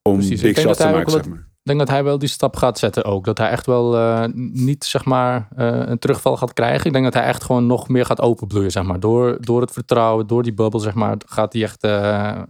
[0.02, 1.10] om Precies, big shots te maken.
[1.10, 1.38] Zeg maar.
[1.38, 3.24] Ik denk dat hij wel die stap gaat zetten ook.
[3.24, 6.87] Dat hij echt wel eh, niet zeg maar eh, een terugval gaat krijgen.
[6.87, 9.00] Ik denk dat hij echt gewoon nog meer gaat openbloeien zeg maar.
[9.00, 11.16] Door, door het vertrouwen, door die bubbel zeg maar.
[11.26, 11.90] Gaat hij echt, eh,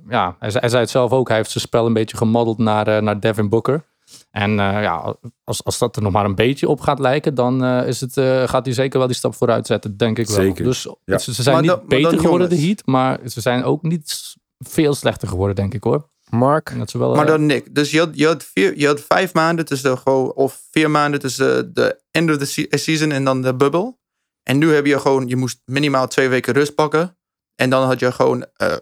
[0.08, 1.28] ja, hij, zei- hij zei het zelf ook.
[1.28, 3.84] Hij heeft zijn spel een beetje gemodeld naar, eh, naar Devin Booker.
[4.30, 7.64] En eh, ja, als, als dat er nog maar een beetje op gaat lijken, dan
[7.64, 10.36] eh, is het, eh, gaat hij zeker wel die stap vooruit zetten, denk ik wel.
[10.36, 11.18] Zeker, Dus ja.
[11.18, 12.60] ze, ze zijn Maar niet dan- beter dan geworden, de.
[12.60, 16.08] Heat, maar ze zijn ook niet veel slechter geworden, denk ik hoor.
[16.30, 16.70] Mark?
[16.70, 17.74] En dat ze wel, Maar eh, dan Nick.
[17.74, 20.90] Dus je had, je had, vier, je had vijf maanden tussen de, gewoon, of vier
[20.90, 23.96] maanden tussen de, de end of the se- season en dan de bubble.
[24.42, 27.18] En nu heb je gewoon, je moest minimaal twee weken rust pakken.
[27.54, 28.76] En dan had je gewoon eh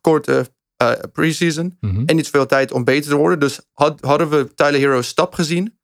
[0.00, 1.76] korte eh preseason.
[1.80, 2.02] mhm.
[2.06, 3.38] En niet zoveel tijd om beter te worden.
[3.40, 5.78] Dus had, hadden we Tyler Hero's stap gezien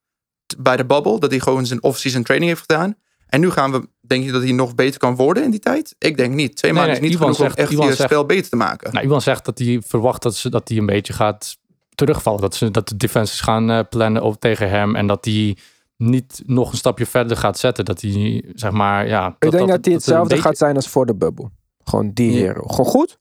[0.46, 1.18] t- bij de bubble.
[1.20, 2.96] Dat hij gewoon zijn off-season training heeft gedaan.
[3.33, 5.95] En nu gaan we, denk je dat hij nog beter kan worden in die tijd?
[5.99, 6.57] Ik denk niet.
[6.57, 8.57] Twee Nee, maanden nee, is niet Ivan genoeg zegt- om echt zegt- spel beter te
[8.57, 8.90] maken.
[8.92, 11.57] Nou, iemand zegt dat hij verwacht dat, ze, dat hij een beetje gaat
[11.95, 12.40] terugvallen.
[12.40, 14.97] Dat, ze, dat de defenses gaan eh, plannen op, tegen hem.
[14.97, 15.57] En dat hij
[15.97, 17.85] niet nog een stapje verder gaat zetten.
[17.85, 19.37] Dat hij, zeg maar, ja...
[19.38, 21.51] Ik denk dat, hij hetzelfde beetje- gaat zijn als voor de bubbel.
[21.85, 22.38] Gewoon die Ja.
[22.38, 22.62] hero.
[22.66, 23.18] Gewoon goed.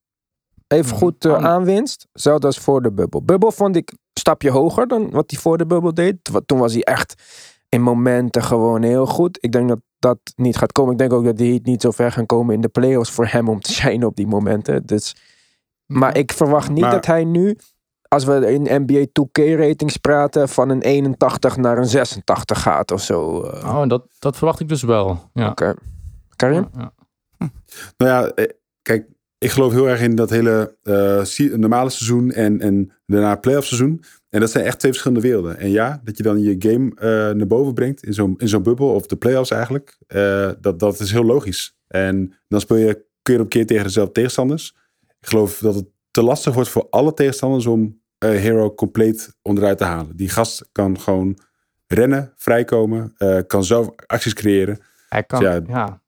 [0.68, 2.08] Even goed eh, aanwinst.
[2.12, 3.24] Hetzelfde als voor de bubbel.
[3.24, 6.16] Bubbel vond ik een stapje hoger dan wat hij voor de bubbel deed.
[6.46, 7.14] Toen was hij echt
[7.70, 9.38] in momenten gewoon heel goed.
[9.42, 10.92] Ik denk dat dat niet gaat komen.
[10.92, 13.50] Ik denk ook dat die niet zo ver gaan komen in de playoffs voor hem
[13.50, 14.86] om te zijn op die momenten.
[14.86, 15.16] Dus,
[15.86, 17.58] maar ik verwacht niet Maar- dat hij nu,
[18.08, 23.02] als we in NBA 2K ratings praten, van een 81 naar een 86 gaat of
[23.02, 23.44] zo.
[23.44, 23.76] eh.
[23.78, 25.30] Oh, dat, dat verwacht ik dus wel.
[25.34, 25.50] Ja.
[25.50, 25.74] Oké.
[26.36, 26.68] Karim?
[26.78, 26.94] Ja.
[27.98, 28.46] Nou ja, eh,
[28.82, 33.36] kijk, ik geloof heel erg in dat hele eh, se- normale seizoen en, en daarna
[33.36, 34.04] playoff seizoen.
[34.32, 35.58] En dat zijn echt twee verschillende werelden.
[35.58, 38.64] En ja, dat je dan je game eh, naar boven brengt in zo'n in zo'n
[38.64, 41.76] bubbel, of de playoffs eigenlijk, eh, dat, dat is heel logisch.
[41.88, 44.76] En dan speel je keer op keer tegen dezelfde tegenstanders.
[45.20, 49.78] Ik geloof dat het te lastig wordt voor alle tegenstanders om eh, Hero compleet onderuit
[49.78, 50.16] te halen.
[50.16, 51.38] Die gast kan gewoon
[51.88, 54.80] rennen, vrijkomen, eh, kan zelf acties creëren.
[55.08, 55.62] Hij kan, Ja.
[55.68, 56.02] ja.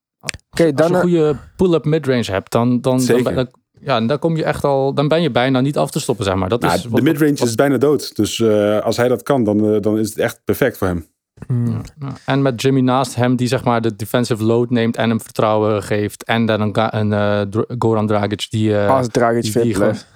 [0.50, 0.88] Als dan...
[0.88, 3.34] je een goede pull-up midrange hebt, dan, dan, dan, Zeker.
[3.34, 3.52] dan,
[3.86, 6.36] ja, dan kom je echt al, dan ben je bijna niet af te stoppen, zeg
[6.36, 6.50] maar.
[6.50, 8.15] Dat Nou, is de midrange wat- is bijna dood.
[8.15, 11.06] Dus eh, als hij dat kan, dan, eh, dan is het echt perfect voor hem.
[11.48, 11.82] hmm.
[12.00, 12.13] Ja.
[12.26, 15.84] En met Jimmy naast hem, die zeg maar de defensive load neemt en hem vertrouwen
[15.84, 16.24] geeft.
[16.24, 19.74] En dan een, een eh, Dr- Goran Dragic die, eh, als Dragic die- fit die
[19.74, 20.08] blijft.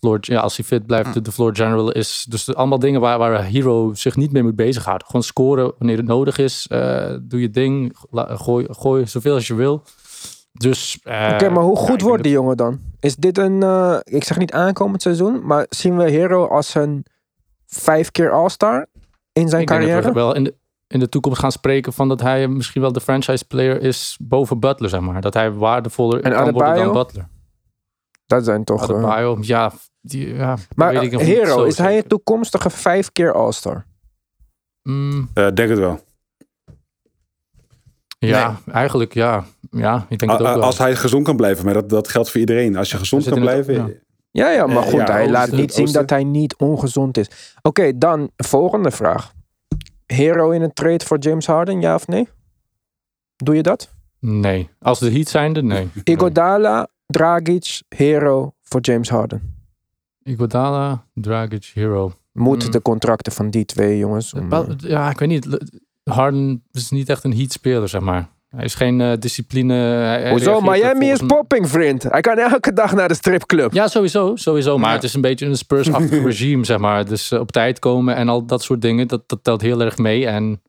[0.00, 2.26] floor, ja, als hij fit blijft, de, de floor general is.
[2.28, 5.06] Dus de- allemaal dingen waar, waar een hero zich niet meer moet bezighouden.
[5.06, 6.66] Gewoon scoren wanneer het nodig is.
[6.68, 7.96] eh, doe je ding.
[8.10, 9.82] La- gooi, gooi zoveel als je wil.
[10.60, 10.98] Dus.
[11.02, 12.80] eh, Oké, maar hoe goed wordt die jongen dan?
[13.00, 17.04] Is dit een, eh, ik zeg niet aankomend seizoen, maar zien we Hero als een
[17.66, 18.86] vijf keer All-Star
[19.32, 20.08] in zijn Ik denk dat carrière?
[20.08, 20.54] we wel in de,
[20.86, 24.60] in de toekomst gaan spreken van dat hij misschien wel de franchise player is boven
[24.60, 25.20] Butler, zeg maar.
[25.20, 26.92] Dat hij waardevoller En kan worden dan?
[26.92, 27.28] Butler.
[28.26, 28.82] Dat zijn toch...
[28.82, 30.56] eh, Adebayo, ja, die, ja.
[30.74, 33.84] maar weet ik eh, nog niet Hero, is hij een toekomstige vijf keer All-Star?
[34.82, 36.00] Mm, Eh, denk het wel.
[38.28, 39.44] Ja, eigenlijk ja.
[39.70, 40.62] Ja, ik denk het ook wel.
[40.62, 42.76] Als hij gezond kan blijven, maar dat, dat geldt voor iedereen.
[42.76, 43.74] Als je gezond kan het- blijven.
[43.74, 43.88] ja.
[44.32, 46.00] Ja, ja, maar Eh, goed, ja, hij Oosten, laat niet zien Oosten.
[46.00, 47.54] dat hij niet ongezond is.
[47.62, 49.32] Oké, dan volgende vraag.
[50.06, 52.28] Hero in een trade voor James Harden, ja of nee?
[53.36, 53.92] Doe je dat?
[54.18, 54.68] Nee.
[54.78, 55.88] Als de Heat zijnde, nee.
[56.04, 59.54] Iguodala, Dragic, Hero voor James Harden.
[60.22, 62.12] Iguodala, Dragic, Hero.
[62.32, 62.70] Moeten Hmm.
[62.70, 64.34] de contracten van die twee jongens.
[64.34, 65.58] om, eh, Ja, ik weet niet.
[66.10, 68.28] Harden is niet echt een Heat-speler, zeg maar.
[68.56, 69.74] Hij is geen eh, discipline.
[69.74, 70.60] hij- hij Hoezo?
[70.60, 72.02] Miami is popping, vriend.
[72.02, 73.72] Hij kan elke dag naar de stripclub.
[73.72, 74.36] Ja, sowieso.
[74.36, 74.78] sowieso.
[74.78, 74.94] Maar Ja.
[74.94, 77.04] het is een beetje een Spurs-achtig regime, zeg maar.
[77.04, 79.98] Dus eh, op tijd komen en al dat soort dingen, dat, dat telt heel erg
[79.98, 80.26] mee.
[80.26, 80.62] En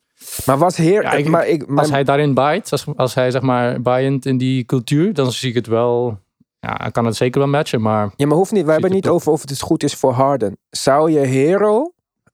[0.45, 1.01] Maar was Heer...
[1.01, 4.25] Ja, ik- maar ik, mijn- als hij daarin bijt, als, als hij zeg maar bijend
[4.25, 6.17] in die cultuur, dan zie ik het wel...
[6.59, 8.09] Ja, hij kan het zeker wel matchen, maar...
[8.15, 8.65] Ja, maar hoeft niet.
[8.65, 10.57] We hebben je niet over of het is goed is voor Harden.
[10.69, 11.91] Zou je Hero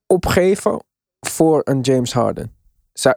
[0.08, 0.82] opgeven
[1.28, 2.52] voor een James Harden?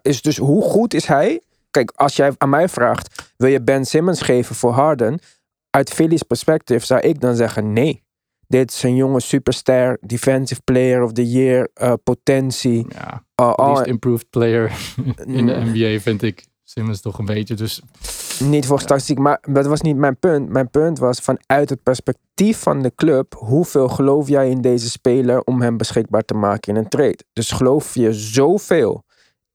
[0.03, 1.41] Is dus hoe goed is hij?
[1.71, 5.19] Kijk, als jij aan mij vraagt, wil je Ben Simmons geven voor Harden?
[5.71, 8.03] Uit Philly's perspectief zou ik dan zeggen nee.
[8.47, 12.87] Dit is een jonge superster, defensive player of the year, eh, potentie.
[12.89, 14.73] Ja, Uh, least improved player
[15.27, 15.63] in de.
[15.65, 17.55] NBA vind ik Simmons toch een beetje.
[17.55, 17.83] Dus
[18.39, 20.49] Niet voor statistiek, maar dat was niet mijn punt.
[20.49, 23.35] Mijn punt was vanuit het perspectief van de club.
[23.39, 27.19] Hoeveel geloof jij in deze speler om hem beschikbaar te maken in een trade?
[27.33, 29.05] Dus geloof je zoveel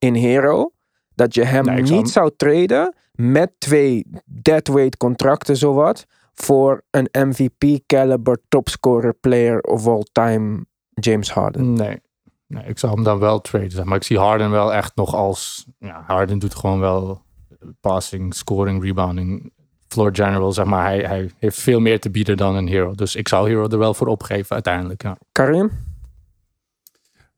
[0.05, 0.71] in Hero
[1.15, 7.79] dat je hem Nee, niet zou traden met twee deadweight contracten zowat voor een MVP
[7.85, 11.73] caliber topscorer player of all time James Harden?
[11.73, 12.01] nee.
[12.47, 13.71] nee, ik zou hem dan wel traden.
[13.71, 15.65] zeg Maar ik zie Harden wel echt nog als...
[15.79, 17.21] Ja, Harden doet gewoon wel
[17.81, 19.51] passing, scoring, rebounding,
[19.87, 20.85] floor general, zeg maar.
[20.85, 22.93] Hij, hij heeft veel meer te bieden dan een hero.
[22.93, 25.17] Dus ik zou hero er wel voor opgeven uiteindelijk, ja.
[25.31, 25.71] Karim?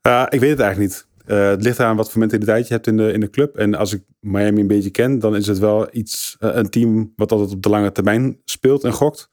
[0.02, 1.07] Uh, ik weet het eigenlijk niet.
[1.30, 3.56] Uh, het ligt eraan wat voor mentaliteit je hebt in de, in de club.
[3.56, 7.12] En als ik Miami een beetje ken, dan is het wel iets, uh, een team
[7.16, 9.30] wat altijd op de lange termijn speelt en gokt.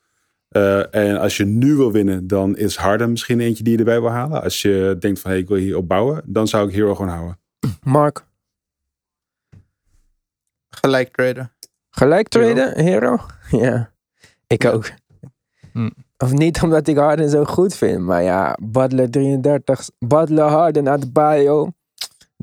[0.52, 4.02] Uh, en als je nu wil winnen, dan is Harden misschien eentje die je erbij
[4.02, 4.42] wil halen.
[4.44, 7.40] Als je denkt van hey, ik wil hier opbouwen, dan zou ik Hero gewoon houden.
[7.84, 8.26] Mark?
[10.70, 11.52] Gelijk traden.
[11.90, 13.20] Gelijk traden, Hero?
[13.50, 13.92] Ja,
[14.48, 14.72] ik Ja.
[14.72, 14.92] ook.
[15.72, 15.90] Hm.
[16.18, 21.72] Of niet omdat ik Harden zo goed vind, maar ja, Butler 33, Butler, Harden, Adebayo.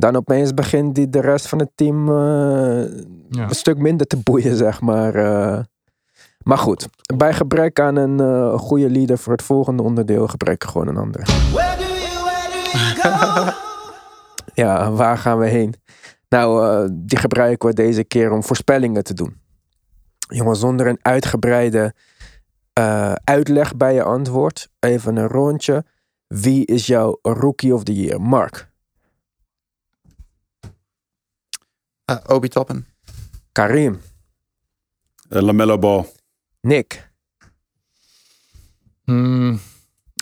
[0.02, 2.14] Dan opeens begint die de rest van het team eh,
[3.28, 3.42] Ja.
[3.48, 5.14] een stuk minder te boeien, zeg maar.
[5.14, 5.58] eh.
[6.42, 10.70] maar goed, bij gebrek aan een eh, goede leader voor het volgende onderdeel, gebruik ik
[10.70, 11.24] gewoon een andere.
[14.54, 15.74] ja, waar gaan we heen?
[16.28, 19.40] Nou, eh, die gebruiken we deze keer om voorspellingen te doen.
[20.18, 21.94] Jongens, zonder een uitgebreide
[22.72, 24.68] eh, uitleg bij je antwoord.
[24.80, 25.84] Even een rondje.
[26.26, 28.20] Wie is jouw Rookie of the Year?
[28.20, 28.70] Mark,
[32.10, 32.86] Uh, Obi Toppen.
[33.52, 34.00] Karim,
[35.30, 36.04] Uh, Lamello Ball.
[36.60, 37.10] Nick,
[39.04, 39.60] Hmm,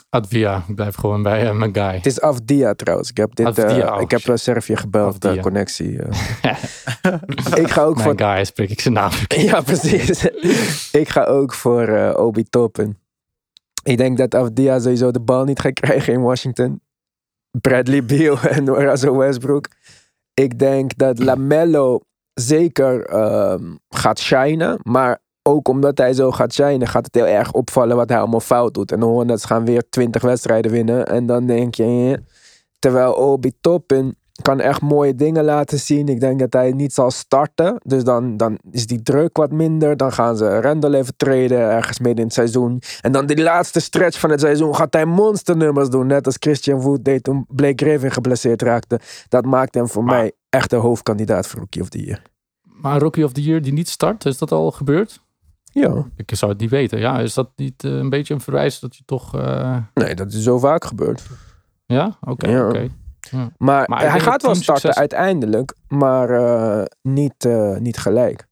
[0.08, 1.94] Advia, ik blijf gewoon bij eh, mijn guy.
[1.94, 3.10] Het is Afdia trouwens.
[3.10, 6.02] Ik heb, dit, Afdia, eh, oh, ik heb uh, Servië gebeld, de connectie.
[6.02, 6.56] eh.
[7.64, 8.14] ik ga ook voor...
[8.14, 9.10] Mijn guy, spreek ik zijn naam.
[9.28, 10.24] Ja, precies.
[11.02, 12.98] ik ga ook voor eh, Obi Toppen.
[13.82, 16.80] Ik denk dat Afdia sowieso de bal niet gaat krijgen in Washington.
[17.50, 19.68] Bradley Beal en Russell Westbrook.
[20.40, 22.00] Ik denk dat LaMelo
[22.34, 24.78] zeker ehm, gaat shinen.
[24.82, 28.40] Maar ook omdat hij zo gaat shinen, gaat het heel erg opvallen wat hij allemaal
[28.40, 28.92] fout doet.
[28.92, 31.06] En de Hornets gaan weer 20 wedstrijden winnen.
[31.06, 32.22] En dan denk je, eh.
[32.78, 36.08] terwijl Obi Toppin kan echt mooie dingen laten zien.
[36.08, 37.80] Ik denk dat hij niet zal starten.
[37.84, 39.96] Dus dan, dan is die druk wat minder.
[39.96, 42.82] Dan gaan ze Randall even treden ergens midden in het seizoen.
[43.00, 46.06] En dan die laatste stretch van het seizoen gaat hij monsternummers doen.
[46.06, 49.00] Net als Christian Wood deed toen Blake Griffin geblesseerd raakte.
[49.28, 52.22] Dat maakt hem voor Maar- mij echt de hoofdkandidaat voor Rookie of the Year.
[52.62, 55.20] Maar Rookie of the Year die niet start, is dat al gebeurd?
[55.72, 56.98] Ja, Ik zou het niet weten.
[56.98, 59.34] Ja, is dat niet eh, een beetje een verwijs dat je toch...
[59.36, 61.26] eh, nee, dat is zo vaak gebeurd.
[61.86, 62.16] Ja?
[62.20, 62.66] Oké, Ja.
[62.68, 62.88] oké.
[63.30, 68.48] Maar, Maar ik hij gaat wel starten uiteindelijk, maar eh, niet, eh, niet gelijk.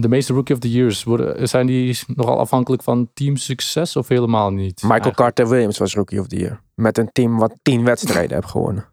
[0.00, 4.50] De meeste Rookie of the Years, worden, zijn die nogal afhankelijk van teamsucces of helemaal
[4.50, 4.74] niet?
[4.74, 6.60] Michael Eigenlijk- Carter Williams was Rookie of the Year.
[6.74, 8.84] Met een team wat tien wedstrijden heeft gewonnen.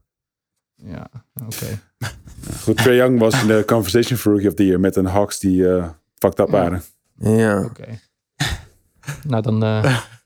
[0.76, 1.10] Ja,
[1.46, 1.80] oké.
[2.64, 5.40] Goed, Trae Young was in de conversation for Rookie of the Year met een Hawks
[5.40, 6.52] die eh fucked up Ja.
[6.52, 6.82] waren.
[7.16, 7.64] Ja.
[7.64, 8.00] Oké.
[9.28, 9.84] nou, dan eh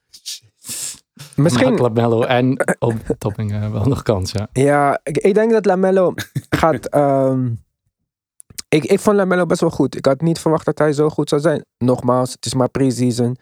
[1.36, 4.48] Misschien, LaMelo en op topping wel nog kans, ja.
[4.52, 6.14] ja, ik, ik denk dat Lamello
[6.50, 6.86] gaat...
[7.00, 7.52] ehm,
[8.70, 9.96] ik, ik vond Lamello best wel goed.
[9.96, 11.66] Ik had niet verwacht dat hij zo goed zou zijn.
[11.78, 13.38] Nogmaals, het is maar pre-season.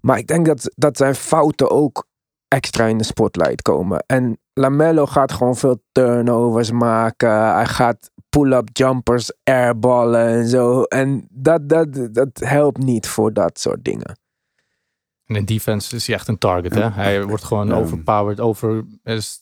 [0.00, 2.06] Maar ik denk dat, dat zijn fouten ook
[2.48, 4.04] extra in de spotlight komen.
[4.06, 7.54] En Lamello gaat gewoon veel turnovers maken.
[7.54, 10.82] Hij gaat pull-up jumpers airballen en zo.
[10.82, 14.18] En dat, dat, dat helpt niet voor dat soort dingen.
[15.28, 16.88] En in defense is hij echt een target, hè.
[16.90, 18.84] Hij wordt gewoon overpowered, over...
[19.04, 19.40] Is,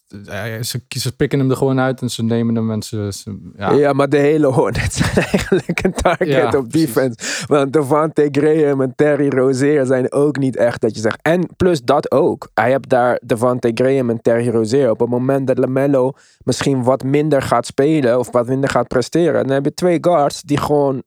[0.60, 3.08] ze, ze pikken hem er gewoon uit en ze nemen hem en ze...
[3.12, 3.72] ze- ja.
[3.72, 3.92] Ja.
[3.92, 6.92] maar de hele Hornets zijn eigenlijk een target Ja, op precies.
[6.94, 7.44] defense.
[7.46, 11.18] Want Devante Graham en Terry Rozier zijn ook niet echt dat je zegt.
[11.22, 12.50] En plus dat ook.
[12.54, 14.90] Hij hebt daar Devante Graham en Terry Rozier.
[14.90, 16.12] Op het moment dat LaMelo
[16.44, 19.46] misschien wat minder gaat spelen of wat minder gaat presteren.
[19.46, 21.02] Dan heb je twee guards die gewoon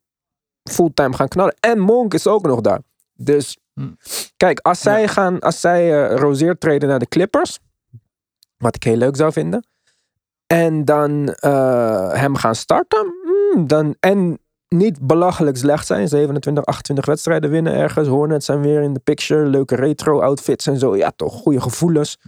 [0.70, 1.54] fulltime gaan knallen.
[1.60, 2.80] En Monk is ook nog daar.
[3.14, 3.92] Dus Hm.
[4.36, 7.58] kijk, als zij, gaan, als zij eh, Rozier treden naar de Clippers.
[8.56, 9.66] Wat ik heel leuk zou vinden.
[10.46, 13.14] En dan eh, hem gaan starten.
[13.24, 16.08] mm, dan, en niet belachelijk slecht zijn.
[16.08, 18.08] 27, 28 wedstrijden winnen ergens.
[18.08, 19.46] Hornets zijn weer in de picture.
[19.46, 20.96] Leuke retro outfits en zo.
[20.96, 22.18] Ja, toch goede gevoelens.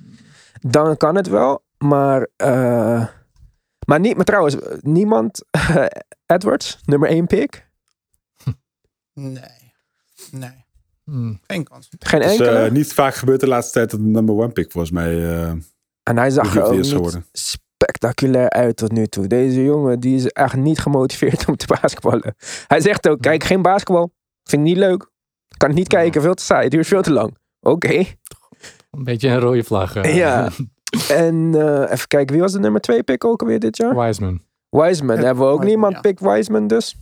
[0.61, 1.65] Dan kan het wel.
[1.79, 3.07] Maar, eh,
[3.87, 5.45] maar, niet, maar trouwens, niemand.
[6.27, 7.71] Edwards, nummer 1 pick.
[9.13, 9.73] Nee.
[10.31, 10.65] Nee.
[11.05, 11.41] Hmm.
[11.47, 11.89] Geen kans.
[11.99, 12.51] Geen Dus enkele.
[12.65, 15.25] eh, niet vaak gebeurd de laatste tijd dat de number one pick volgens mij.
[15.35, 15.51] eh,
[16.03, 17.27] en hij zag er ook niet geworden.
[17.33, 19.27] spectaculair uit tot nu toe.
[19.27, 22.35] Deze jongen die is echt niet gemotiveerd om te basketballen.
[22.67, 24.13] Hij zegt ook, kijk, geen basketbal.
[24.43, 25.11] Vind ik niet leuk.
[25.57, 26.63] Kan niet kijken, veel te saai.
[26.63, 27.37] Het duurt veel te lang.
[27.61, 28.05] Oké.
[28.91, 29.95] Een beetje een rode vlag.
[29.95, 30.17] eh.
[30.17, 30.51] Ja.
[31.09, 33.97] En eh, even kijken, wie was de nummer 2 pick ook alweer dit jaar?
[33.97, 34.43] Wiseman.
[34.69, 35.19] Wiseman.
[35.19, 36.01] Hebben we ook Wiseman, niemand ja.
[36.01, 36.97] pick Wiseman dus?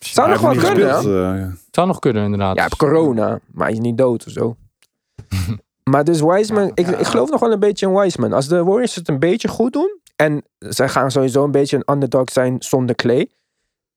[0.00, 1.32] Zou nog wel kunnen, gespeeld, hè?
[1.34, 1.52] eh, ja.
[1.70, 2.56] Zou nog kunnen, inderdaad.
[2.56, 4.56] Ja, corona, maar hij is niet dood of zo.
[5.90, 8.32] maar dus Wiseman, ik, ik geloof nog wel een beetje in Wiseman.
[8.32, 11.94] Als de Warriors het een beetje goed doen, en zij gaan sowieso een beetje een
[11.94, 13.28] underdog zijn zonder Clay,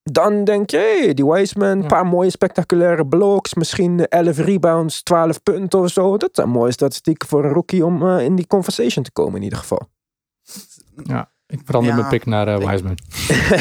[0.03, 1.87] dan denk je, hey, die Wiseman, een Ja.
[1.87, 6.17] paar mooie spectaculaire blocks, misschien 11 rebounds, 12 punten of zo.
[6.17, 9.43] Dat zijn mooie statistieken voor een rookie om eh, in die conversation te komen in
[9.43, 9.89] ieder geval.
[11.47, 12.97] Ik verander Ja, mijn pick naar eh, Wiseman.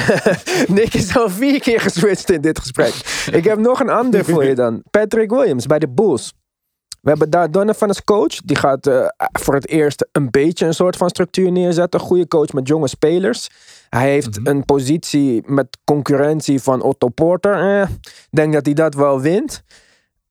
[0.81, 2.95] Nick is al vier keer geswitcht in dit gesprek.
[3.33, 4.83] Ik heb nog een ander voor je dan.
[4.91, 6.33] Patrick Williams bij de Bulls.
[7.01, 8.35] We hebben daar Donovan als coach.
[8.45, 12.01] Die gaat eh, voor het eerst een beetje een soort van structuur neerzetten.
[12.01, 13.49] Goede coach met jonge spelers.
[13.89, 14.49] Hij heeft Mhm.
[14.49, 17.81] een positie met concurrentie van Otto Porter.
[17.81, 19.63] Eh, Ik denk dat hij dat wel wint.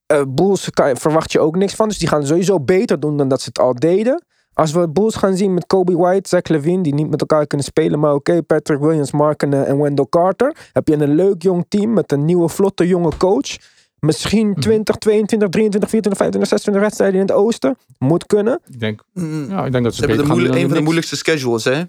[0.06, 1.88] Eh, Bulls kan, verwacht je ook niks van.
[1.88, 4.24] Dus die gaan sowieso beter doen dan dat ze het al deden.
[4.54, 7.66] Als we Bulls gaan zien met Kobe White, Zach Levine, die niet met elkaar kunnen
[7.66, 11.92] spelen, maar oké, Patrick Williams, Markenen en Wendell Carter, heb je een leuk jong team
[11.92, 13.56] met een nieuwe, vlotte, jonge coach.
[13.98, 17.76] Misschien 20, 22, 23, 24, 25, 26 wedstrijden in het oosten.
[17.98, 18.60] Moet kunnen.
[18.70, 19.46] Ik denk, Mm.
[19.48, 21.82] ja, ik denk dat ze, Ze hebben de gaan een van de moeilijkste schedules, hè?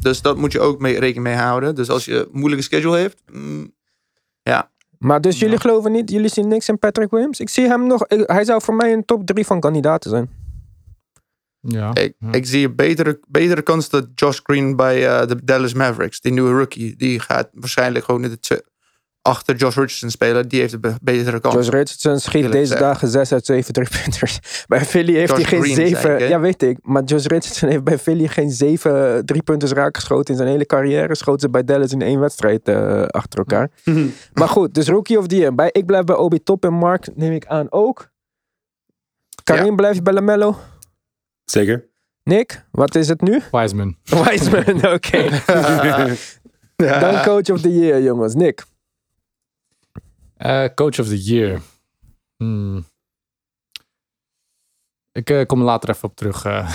[0.00, 1.74] Dus dat moet je ook mee, rekening mee houden.
[1.74, 3.72] Dus als je een moeilijke schedule heeft, mm,
[4.42, 4.70] ja.
[4.98, 5.60] Maar dus jullie Ja.
[5.60, 7.40] geloven niet, jullie zien niks in Patrick Williams?
[7.40, 10.28] Ik zie hem nog, hij zou voor mij een top 3 van kandidaten zijn.
[11.60, 11.94] Ja.
[11.94, 12.32] Ik, ja.
[12.32, 16.32] ik zie een betere, betere kans dat Josh Green bij eh, de Dallas Mavericks, die
[16.32, 18.64] nieuwe rookie, die gaat waarschijnlijk gewoon in de
[19.22, 20.48] achter Josh Richardson spelen.
[20.48, 21.54] Die heeft een be- betere kans.
[21.54, 24.38] Josh Richardson schiet deze dagen 6 uit 7 driepunters.
[24.68, 26.12] Bij Philly heeft Josh hij geen Green, zei 7.
[26.14, 26.26] ik, hè?
[26.26, 26.78] Ja, weet ik.
[26.82, 31.14] Maar Josh Richardson heeft bij Philly geen 7 driepunters raak geschoten in zijn hele carrière.
[31.14, 33.70] Schoot ze bij Dallas in één wedstrijd eh, achter elkaar.
[34.32, 35.54] maar goed, dus Rookie of Year.
[35.54, 38.08] Bij, ik blijf bij Obi Top en Mark neem ik aan ook.
[39.44, 40.56] Karim blijft bij Lamello.
[41.50, 41.88] Zeker.
[42.22, 43.40] Nick, wat is het nu?
[43.50, 43.96] Wiseman.
[44.04, 45.28] Wiseman, oké.
[47.00, 48.34] Dan Coach of the Year, jongens.
[48.34, 48.64] Nick.
[50.36, 51.60] Eh, coach of the year.
[52.36, 52.84] Hmm.
[55.12, 56.44] Ik eh, kom er later even op terug.
[56.44, 56.70] eh.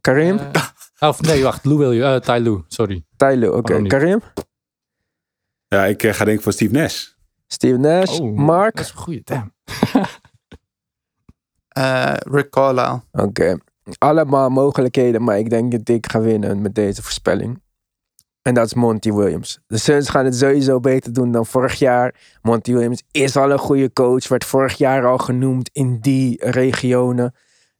[0.00, 0.38] Karim?
[0.98, 1.64] Of nee, wacht.
[1.64, 2.20] Lou wil je.
[2.20, 3.04] Ty Lue, sorry.
[3.16, 3.60] Tyler, oké.
[3.62, 3.92] waarom niet?
[3.92, 4.20] Karim?
[5.68, 7.06] Ja, ik eh, ga denk ik voor Steve Nash.
[7.46, 8.18] Steve Nash?
[8.18, 8.76] Oh, Mark?
[8.76, 9.20] Dat is een goeie.
[9.24, 9.52] Damn.
[11.74, 12.56] Eh, Rick.
[13.12, 13.58] Oké.
[13.98, 17.62] Allemaal mogelijkheden, maar ik denk dat ik ga winnen met deze voorspelling.
[18.42, 19.60] En dat is Monty Williams.
[19.66, 22.14] De Suns gaan het sowieso beter doen dan vorig jaar.
[22.42, 24.28] Monty Williams is al een goede coach.
[24.28, 27.34] Werd vorig jaar al genoemd in die regionen.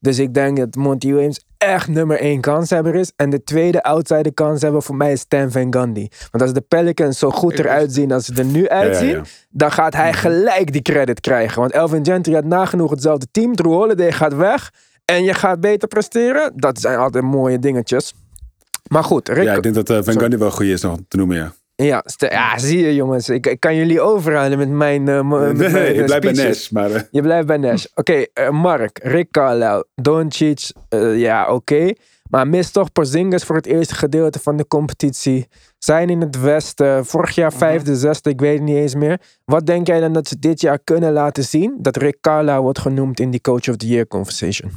[0.05, 3.13] Dus ik denk dat Monty Williams echt nummer één kanshebber is.
[3.17, 6.09] En de tweede outsider kanshebber voor mij is Stan Van Gundy.
[6.31, 9.09] Want als de Pelicans zo goed eruit zien als ze er nu Ja, ja, uitzien...
[9.09, 9.23] ja.
[9.51, 11.61] dan gaat hij gelijk die credit krijgen.
[11.61, 13.55] Want Elvin Gentry had nagenoeg hetzelfde team.
[13.55, 14.71] Drew Holiday gaat weg.
[15.05, 16.53] En je gaat beter presteren.
[16.57, 18.15] Dat zijn altijd mooie dingetjes.
[18.89, 19.45] Maar goed, Rick.
[19.45, 20.19] Ja, ik denk dat eh, Van.
[20.19, 21.53] Gundy wel goed is nog te noemen, ja.
[21.77, 23.29] Ja, ja, zie je jongens.
[23.29, 26.20] Ik, ik kan jullie overhalen met mijn, eh, mo- met Nee, mijn ik eh, blijf
[26.20, 26.33] bij.
[26.33, 27.85] Nash, maar Je blijft bij Nash.
[27.95, 30.70] Oké, eh, Mark, Rick Carlisle, Doncic.
[31.14, 31.93] ja, oké.
[32.31, 35.47] Maar mis toch Porzingis voor het eerste gedeelte van de competitie.
[35.79, 37.07] Zijn in het Westen.
[37.07, 39.20] Vorig jaar vijfde, zesde, ik weet het niet eens meer.
[39.45, 41.77] Wat denk jij dan dat ze dit jaar kunnen laten zien?
[41.81, 44.70] Dat Rick Carlisle wordt genoemd in die Coach of the Year conversation.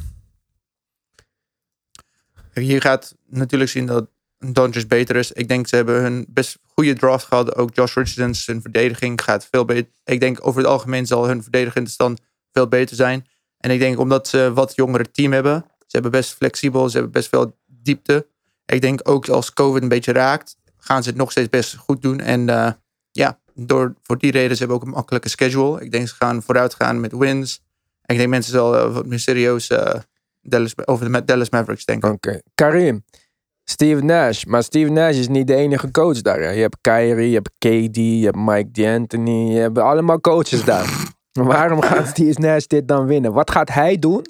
[2.52, 4.06] Hier gaat natuurlijk zien dat
[4.38, 5.32] Doncic beter is.
[5.32, 7.56] Ik denk ze hebben hun best goede draft gehad.
[7.56, 9.92] Ook Josh Richardson, zijn verdediging gaat veel beter.
[10.04, 12.20] Ik denk over het algemeen zal hun verdedigende stand
[12.52, 13.26] veel beter zijn.
[13.58, 15.64] En ik denk omdat ze wat jongere team hebben.
[15.78, 18.26] Ze hebben best flexibel, ze hebben best veel diepte.
[18.66, 22.02] Ik denk ook als COVID een beetje raakt, gaan ze het nog steeds best goed
[22.02, 22.20] doen.
[22.20, 22.72] En eh,
[23.10, 25.80] ja, door, voor die reden ze hebben ook een makkelijke schedule.
[25.80, 27.62] Ik denk ze gaan vooruit gaan met wins.
[28.04, 30.00] Ik denk mensen zal eh, wat meer serieus eh,
[30.84, 32.10] over de Dallas Mavericks denken.
[32.10, 32.40] Oké.
[32.54, 33.04] Karim.
[33.70, 34.44] Steve Nash.
[34.44, 36.40] Maar Steve Nash is niet de enige coach daar.
[36.40, 36.50] hè.
[36.50, 39.52] Je hebt Kyrie, je hebt KD, je hebt Mike D'Antoni.
[39.52, 41.12] Je hebt allemaal coaches daar.
[41.32, 43.32] Waarom gaat Steve Nash dit dan winnen?
[43.32, 44.26] Wat gaat hij doen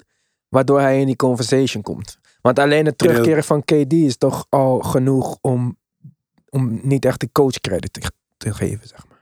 [0.49, 2.17] waardoor hij in die conversation komt?
[2.41, 5.77] Want alleen het terugkeren van KD is toch al genoeg om,
[6.49, 8.01] om niet echt de coach credit te,
[8.37, 9.17] te geven, zeg maar.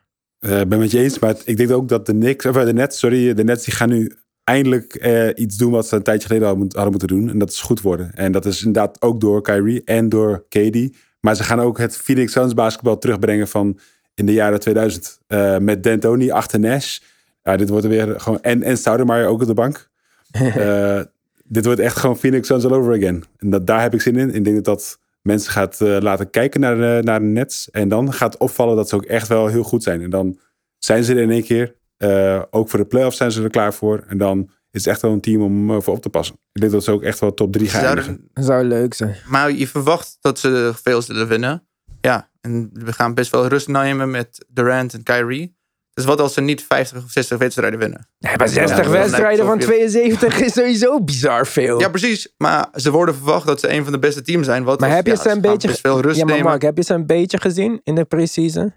[0.51, 1.20] eh, ik ben met je eens.
[1.20, 3.74] Maar ik denk ook dat de Knicks, of eh, de Nets, sorry, de Nets die
[3.74, 4.11] gaan nu
[4.48, 7.30] eindelijk eh, iets doen wat ze een tijdje geleden hadden, moet- hadden moeten doen.
[7.30, 8.12] En dat is goed worden.
[8.14, 10.78] En dat is inderdaad ook door Kyrie en door KD.
[11.20, 13.80] Maar ze gaan ook het Phoenix Suns basketbal terugbrengen van
[14.14, 15.20] in de jaren 2000.
[15.28, 17.00] eh, met D'Antoni achter Nash.
[17.43, 18.41] Ja, dit wordt er weer gewoon...
[18.41, 19.89] En, en Stoudemire ook op de bank.
[20.56, 21.02] Eh,
[21.50, 23.24] dit wordt echt gewoon Phoenix Suns all over again.
[23.38, 24.34] En dat, daar heb ik zin in.
[24.34, 27.72] Ik denk dat dat mensen gaat laten kijken naar de, naar de Nets.
[27.72, 30.02] En dan gaat opvallen dat ze ook echt wel heel goed zijn.
[30.02, 30.39] En dan
[30.78, 31.76] zijn ze er in één keer.
[31.98, 34.04] Eh, ook voor de playoffs zijn ze er klaar voor.
[34.08, 36.36] En dan is het echt wel een team om eh, voor op te passen.
[36.52, 38.30] Ik denk dat ze ook echt wel top 3 gaan Zouden-.
[38.34, 39.16] Dat zou leuk zijn.
[39.28, 41.68] Maar je verwacht dat ze veel zullen winnen.
[42.02, 45.56] Ja, en we gaan best wel rust nemen met Durant en Kyrie.
[45.93, 48.10] Dus wat als ze niet 50 of 60 wedstrijden winnen?
[48.20, 51.80] Nee, maar 60 Ja, dat wedstrijden van lijkt zo 72 is sowieso bizar veel.
[51.80, 52.34] Ja, precies.
[52.38, 54.64] Maar ze worden verwacht dat ze een van de beste teams zijn.
[54.64, 55.70] Wat maar als- heb je ja, ze een beetje...
[55.70, 56.50] veel rust ja, maar nemen.
[56.50, 58.74] Mark, heb je ze een beetje gezien in de preseason?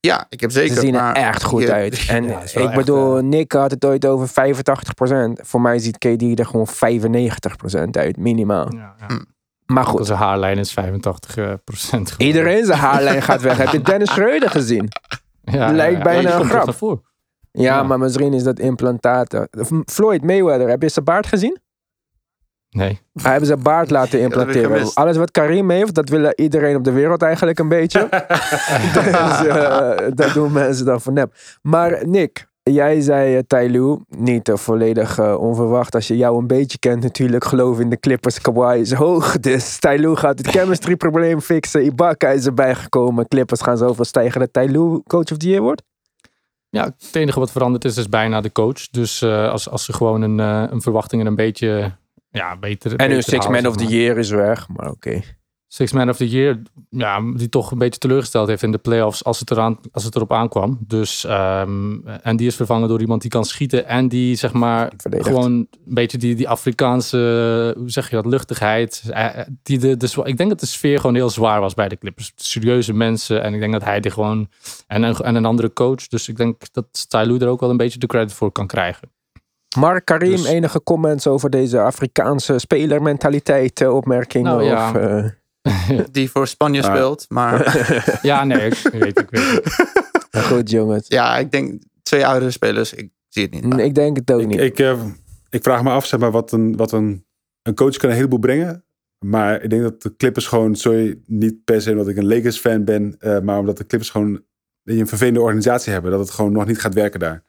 [0.00, 0.74] Ja, ik heb zeker.
[0.74, 2.04] Ze zien er echt goed je- uit.
[2.08, 5.40] En Ja, ik bedoel, eh, Nick had het ooit over 85%.
[5.46, 8.72] Voor mij ziet KD er gewoon 95% uit, minimaal.
[8.74, 9.06] Ja, ja.
[9.06, 9.18] Hm.
[9.66, 12.10] Maar goed, Onze haarlijn is 85 eh, procent.
[12.10, 12.26] geworden.
[12.26, 13.56] iedereen zijn haarlijn gaat weg.
[13.56, 14.88] Heb je Dennis Schreuder gezien?
[15.44, 17.02] Ja, lijkt bijna een grap.
[17.52, 17.82] Ja.
[17.82, 19.48] maar misschien is dat implantaten.
[19.86, 21.58] Floyd Mayweather, heb je zijn baard gezien?
[22.70, 23.00] Nee.
[23.12, 24.94] Hij hebben zijn baard laten implanteren.
[24.94, 28.08] Alles wat Karim heeft, dat wil iedereen op de wereld eigenlijk een beetje.
[28.94, 29.06] dus
[29.46, 31.34] eh, dat doen mensen dan voor nep.
[31.62, 35.94] Maar Nick, jij zei uh, Tyloo, niet eh, volledig eh, onverwacht.
[35.94, 38.40] Als je jou een beetje kent natuurlijk, geloof in de Clippers.
[38.40, 41.84] Kawhi is hoog, dus Tyloo gaat het chemistry probleem fixen.
[41.84, 43.28] Ibaka is erbij gekomen.
[43.28, 45.82] Clippers gaan zoveel stijgen dat Tyloo coach of the year wordt.
[46.70, 48.88] Ja, het enige wat veranderd is, is bijna de coach.
[48.90, 51.92] Dus eh, als, als ze gewoon een, eh, een verwachtingen een beetje
[52.38, 52.96] ja, beter.
[52.96, 55.20] En hun six man of the year is weg, maar oké.
[55.70, 59.24] Six man of the year, ja, die toch een beetje teleurgesteld heeft in de playoffs
[59.24, 60.78] als het, eraan, als het erop aankwam.
[60.86, 64.92] Dus, ehm, en die is vervangen door iemand die kan schieten en die zeg maar
[65.24, 69.02] gewoon een beetje die, die Afrikaanse, hoe zeg je dat, luchtigheid.
[69.10, 72.32] eh, Die de, ik denk dat de sfeer gewoon heel zwaar was bij de Clippers.
[72.36, 74.48] Serieuze mensen en ik denk dat hij die gewoon,
[74.86, 76.06] en een, en een andere coach.
[76.06, 79.10] Dus ik denk dat Stylou er ook wel een beetje de credit voor kan krijgen.
[79.76, 84.50] Mark Karim, Dus- enige comments over deze Afrikaanse spelermentaliteit, eh, opmerkingen?
[84.52, 84.88] Nou ja.
[84.90, 85.24] Of, eh,
[86.10, 86.94] Die voor Spanje Ah.
[86.94, 87.24] speelt.
[87.28, 87.86] Maar
[88.22, 89.62] Ja, nee, ik weet, ik weet.
[90.32, 91.08] maar goed, jongens.
[91.08, 92.92] ja, ik denk twee oudere spelers.
[92.94, 93.64] Ik zie het niet.
[93.64, 94.60] Mm, Ik denk het ook Ik, niet.
[94.60, 95.00] ik, eh,
[95.50, 97.24] ik vraag me af, zeg maar, wat, een, wat een,
[97.62, 98.84] een coach kan een heleboel brengen.
[99.24, 102.58] Maar ik denk dat de Clippers gewoon, sorry, niet per se omdat ik een Lakers
[102.58, 104.40] fan ben, eh, maar omdat de Clippers gewoon
[104.84, 107.42] een vervelende organisatie hebben, dat het gewoon nog niet gaat werken daar.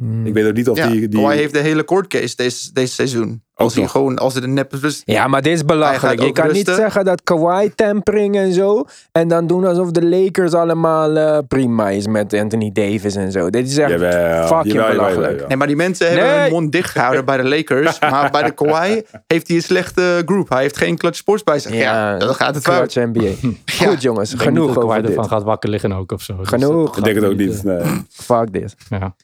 [0.00, 0.26] Hmm.
[0.26, 1.08] Ik weet ook niet of Ja, die...
[1.08, 3.44] die Kawhi heeft de hele court case deze, deze seizoen.
[3.54, 5.02] Als hij gewoon, als het een nep is.
[5.04, 6.20] Ja, maar dit is Hij belachelijk.
[6.22, 8.84] Je kan niet zeggen dat Kawhi tampering en zo.
[9.12, 13.50] En dan doen alsof de Lakers allemaal eh, prima is met Anthony Davis en zo.
[13.50, 15.30] Dit is echt Jawel, fucking jawel, belachelijk.
[15.32, 15.46] jawel.
[15.48, 16.40] Nee, maar die mensen hebben Nee.
[16.40, 17.98] hun mond dicht gehouden bij de Lakers.
[18.10, 20.48] Maar bij de Kawhi heeft hij een slechte groep.
[20.48, 21.74] Hij heeft geen clutch sports bij zich.
[21.74, 22.92] Ja, dan gaat het fout.
[22.92, 23.48] Clutch NBA.
[23.86, 25.32] Goed jongens, Ik denk niet genoeg dat Kawhi over ervan dit.
[25.32, 26.36] gaat wakker liggen ook of zo.
[26.36, 26.86] Dus Genoeg.
[26.86, 27.80] dat Ik denk het ook niet, nee.
[28.08, 28.74] Fuck dit.
[28.88, 29.14] ja.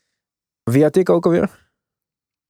[0.62, 1.70] Wie had ik ook alweer?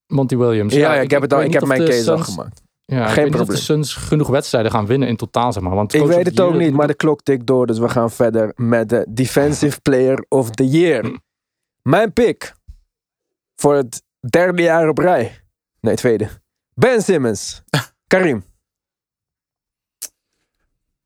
[0.06, 0.74] Monty Williams.
[0.74, 1.42] Ja, ik, heb het al.
[1.42, 2.62] Ik heb mijn case al gemaakt.
[2.84, 3.56] Ja, ik Geen weet niet of probleem.
[3.56, 5.74] de Suns genoeg wedstrijden gaan winnen in totaal, zeg maar.
[5.74, 7.66] Want Ik weet het ook niet, maar de klok tikt door.
[7.66, 11.18] Dus we gaan verder met de Defensive Player of the Year.
[11.82, 12.54] Mijn pick
[13.56, 15.40] voor het derde jaar op rij.
[15.80, 16.28] Nee, tweede.
[16.74, 17.62] Ben Simmons.
[18.06, 18.44] Karim.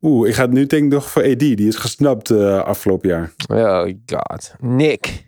[0.00, 1.38] Oeh, ik ga het nu denk ik nog voor AD.
[1.38, 3.32] Die is gesnapt eh, afgelopen jaar.
[3.48, 4.54] Oh god.
[4.60, 5.25] Nick.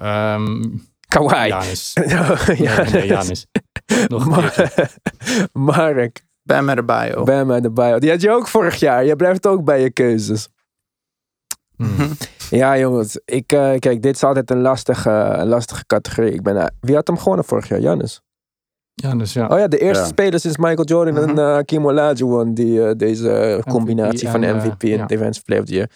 [0.00, 0.62] Ehm,
[1.08, 1.46] Kawhi.
[1.46, 1.92] Giannis.
[2.04, 2.56] ja, Nee,
[2.92, 3.46] nee, Giannis.
[4.08, 4.26] Nog.
[5.52, 6.24] Mark.
[6.42, 7.24] Bam erbij, joh.
[7.24, 7.98] Bam bio.
[7.98, 9.04] Die had je ook vorig jaar.
[9.04, 10.48] Je blijft ook bij je keuzes.
[11.76, 12.08] Hmm.
[12.50, 13.20] Ja, jongens.
[13.24, 16.32] Ik, eh, kijk, dit is altijd een lastige, een lastige categorie.
[16.32, 17.80] Ik ben, eh, wie had hem gewonnen vorig jaar?
[17.80, 18.20] Jannes.
[18.94, 19.46] Giannis, ja.
[19.46, 20.08] Oh ja, de eerste Ja.
[20.08, 24.54] speler sinds Michael Jordan en uh, Kim Olajuwon die eh, deze eh, combinatie van eh,
[24.54, 25.06] MVP en ja.
[25.06, 25.90] Defensive Player of the Year.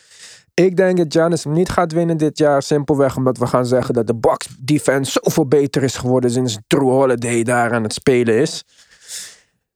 [0.55, 2.63] Ik denk dat Giannis hem niet gaat winnen dit jaar.
[2.63, 6.89] Simpelweg omdat we gaan zeggen dat de Bucks defense zoveel beter is geworden sinds Drew
[6.89, 8.65] Holiday daar aan het spelen is.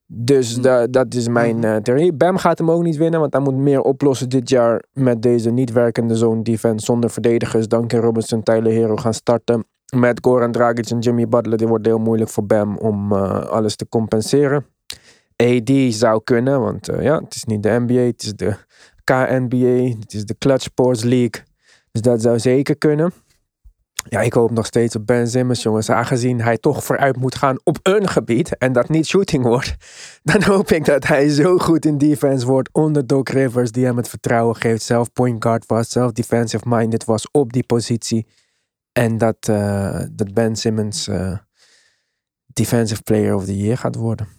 [0.06, 2.12] Dus da- dat is mijn eh, theorie.
[2.12, 5.50] Bam gaat hem ook niet winnen, want hij moet meer oplossen dit jaar met deze
[5.50, 7.68] niet werkende zone defense zonder verdedigers.
[7.68, 9.64] Duncan Robinson, Tyler Hero gaan starten.
[9.96, 11.58] Met Goran Dragic en Jimmy Butler.
[11.58, 14.66] Dit wordt heel moeilijk voor Bam om eh, alles te compenseren.
[15.36, 18.54] AD zou kunnen, want eh, ja, het is niet de NBA, het is de
[19.08, 21.42] KNBA, het is de Clutch Sports League.
[21.92, 23.12] Dus dat zou zeker kunnen.
[24.08, 25.90] Ja, ik hoop nog steeds op Ben Simmons, jongens.
[25.90, 29.76] Aangezien hij toch vooruit moet gaan op een gebied en dat niet shooting wordt,
[30.32, 33.96] dan hoop ik dat hij zo goed in defense wordt onder Doc Rivers, die hem
[33.96, 34.82] het vertrouwen geeft.
[34.82, 38.26] Zelf point guard was, zelf defensive minded was op die positie.
[38.92, 41.38] En dat, eh, dat Ben Simmons eh,
[42.46, 44.37] defensive player of the year gaat worden.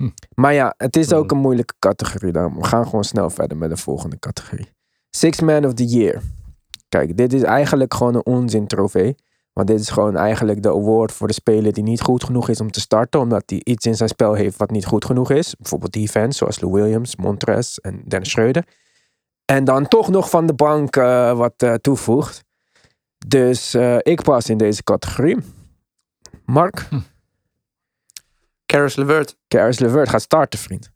[0.00, 0.08] Hm.
[0.34, 2.32] Maar ja, het is ook een moeilijke categorie.
[2.32, 2.54] Dan.
[2.54, 4.72] We gaan gewoon snel verder met de volgende categorie.
[5.10, 6.22] Six Man of the Year.
[6.88, 9.14] Kijk, dit is eigenlijk gewoon een onzin trofee.
[9.52, 12.60] Want dit is gewoon eigenlijk de award voor de speler die niet goed genoeg is
[12.60, 13.20] om te starten.
[13.20, 15.54] Omdat hij iets in zijn spel heeft wat niet goed genoeg is.
[15.58, 18.64] Bijvoorbeeld defense, zoals Lou Williams, Montrez en Dennis Schreuder.
[19.44, 22.44] En dan toch nog van de bank eh, wat eh, toevoegt.
[23.26, 25.38] Dus eh, ik pas in deze categorie.
[26.44, 26.88] Mark,
[28.70, 29.36] Karis LeVert.
[29.48, 30.90] Karis LeVert gaat starten, vriend.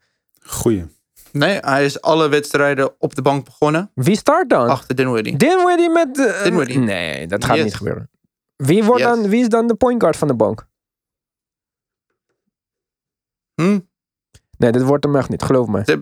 [0.47, 0.85] Goeie.
[1.33, 3.91] Nee, hij is alle wedstrijden op de bank begonnen.
[3.95, 4.69] Wie start dan?
[4.69, 5.37] Achter Dinwiddie.
[5.37, 6.15] Dinwiddie met...
[6.15, 6.79] de- Dinwiddie.
[6.79, 7.65] Nee, dat gaat Yes.
[7.65, 8.11] niet gebeuren.
[8.57, 9.11] Wie, wordt Yes.
[9.15, 10.67] dan, wie is dan de point guard van de bank?
[13.55, 13.79] Hm?
[14.59, 15.83] Nee, dit wordt hem echt niet, geloof me.
[15.87, 15.99] Ze-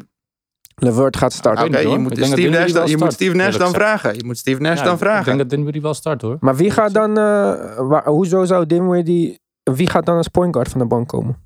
[0.75, 1.91] LeVert gaat starten.
[1.91, 4.15] je moet Steve Nash dan, je moet Steve Nash dan vragen.
[4.15, 5.39] Je moet Steve Nash Ja, dan Ik denk vragen.
[5.39, 6.37] dat Dinwiddie wel start hoor.
[6.41, 7.11] Maar wie gaat dan...
[7.11, 9.41] eh, waar- hoezo zou Dinwiddie...
[9.63, 11.42] Wie gaat dan als point guard van de bank komen?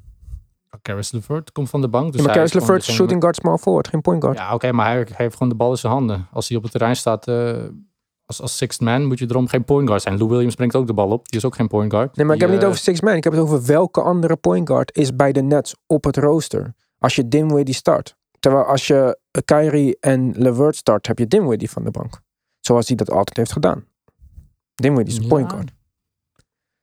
[0.82, 2.12] Karis LeVert komt van de bank.
[2.12, 4.38] Dus maar hij Karis LeVert is shooting guard small forward, geen point guard.
[4.38, 6.26] Ja, oké, maar hij, hij heeft gewoon de bal in zijn handen.
[6.32, 7.56] Als hij op het terrein staat eh,
[8.24, 10.18] als, als sixth man, moet je erom geen point guard zijn.
[10.18, 11.28] Lou Williams brengt ook de bal op.
[11.28, 12.16] Die is ook geen point guard.
[12.16, 13.14] Nee, maar ik heb het niet eh, over six man.
[13.14, 16.74] Ik heb het over welke andere point guard is bij de Nets op het rooster.
[16.98, 18.16] Als je Dinwiddie start.
[18.40, 22.20] Terwijl als je Kyrie en LeVert start, heb je Dinwiddie van de bank.
[22.60, 23.84] Zoals hij dat altijd heeft gedaan.
[24.74, 25.28] Dinwiddie is een Ja.
[25.34, 25.72] point guard.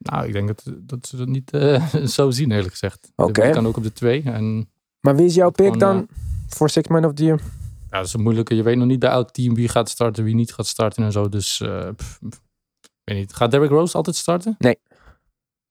[0.04, 1.86] Nou, ik denk dat, dat ze dat niet eh,
[2.18, 3.12] zo zien, eerlijk gezegd.
[3.16, 3.42] Oké.
[3.42, 4.22] Dat kan ook op de twee.
[4.26, 6.08] En Maar wie is jouw pick Gewoon, dan
[6.48, 7.40] voor six man of the year?
[7.90, 8.56] ja, dat is een moeilijke.
[8.56, 11.12] Je weet nog niet bij elk team wie gaat starten, wie niet gaat starten en
[11.12, 11.30] zo.
[11.30, 12.40] Dus, eh, pff, ik
[13.04, 13.34] weet niet.
[13.34, 14.56] Gaat Derrick Rose altijd starten?
[14.60, 14.78] Nee.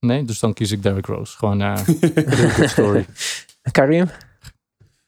[0.00, 1.36] Nee, dus dan kies ik Derrick Rose.
[1.36, 1.76] Gewoon eh
[2.56, 3.06] good story.
[3.70, 4.08] Karim?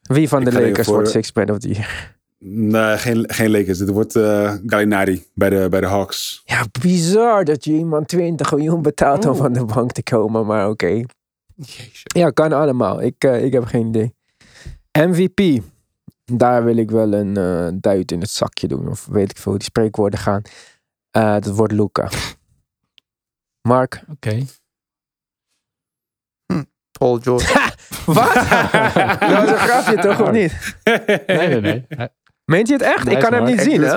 [0.03, 2.14] Wie van Ik de Lakers voor- wordt six man of the year?
[2.47, 3.79] Nee, geen, geen Lakers.
[3.79, 6.43] Dit wordt eh Gallinari bij de, bij de Hawks.
[6.45, 10.69] Ja, bizar dat je iemand 20 miljoen betaalt om van de bank te komen, maar
[10.69, 11.05] oké.
[12.03, 13.03] Ja, kan allemaal.
[13.03, 14.15] Ik, eh, ik heb geen idee.
[14.93, 15.63] MVP.
[16.25, 18.89] Daar wil ik wel een eh duit in het zakje doen.
[18.89, 20.43] Of weet ik veel hoe die spreekwoorden gaan.
[21.11, 22.09] Eh, dat wordt Luca.
[23.69, 24.05] Mark.
[24.11, 24.45] Oké.
[26.99, 27.73] Paul George.
[28.07, 28.35] Wat?
[29.21, 30.77] dat was een grapje toch, of niet?
[31.27, 32.09] Nee, nee, nee.
[32.45, 33.09] Meent hij het echt?
[33.09, 33.97] Ik kan hem niet Ik zien, hè?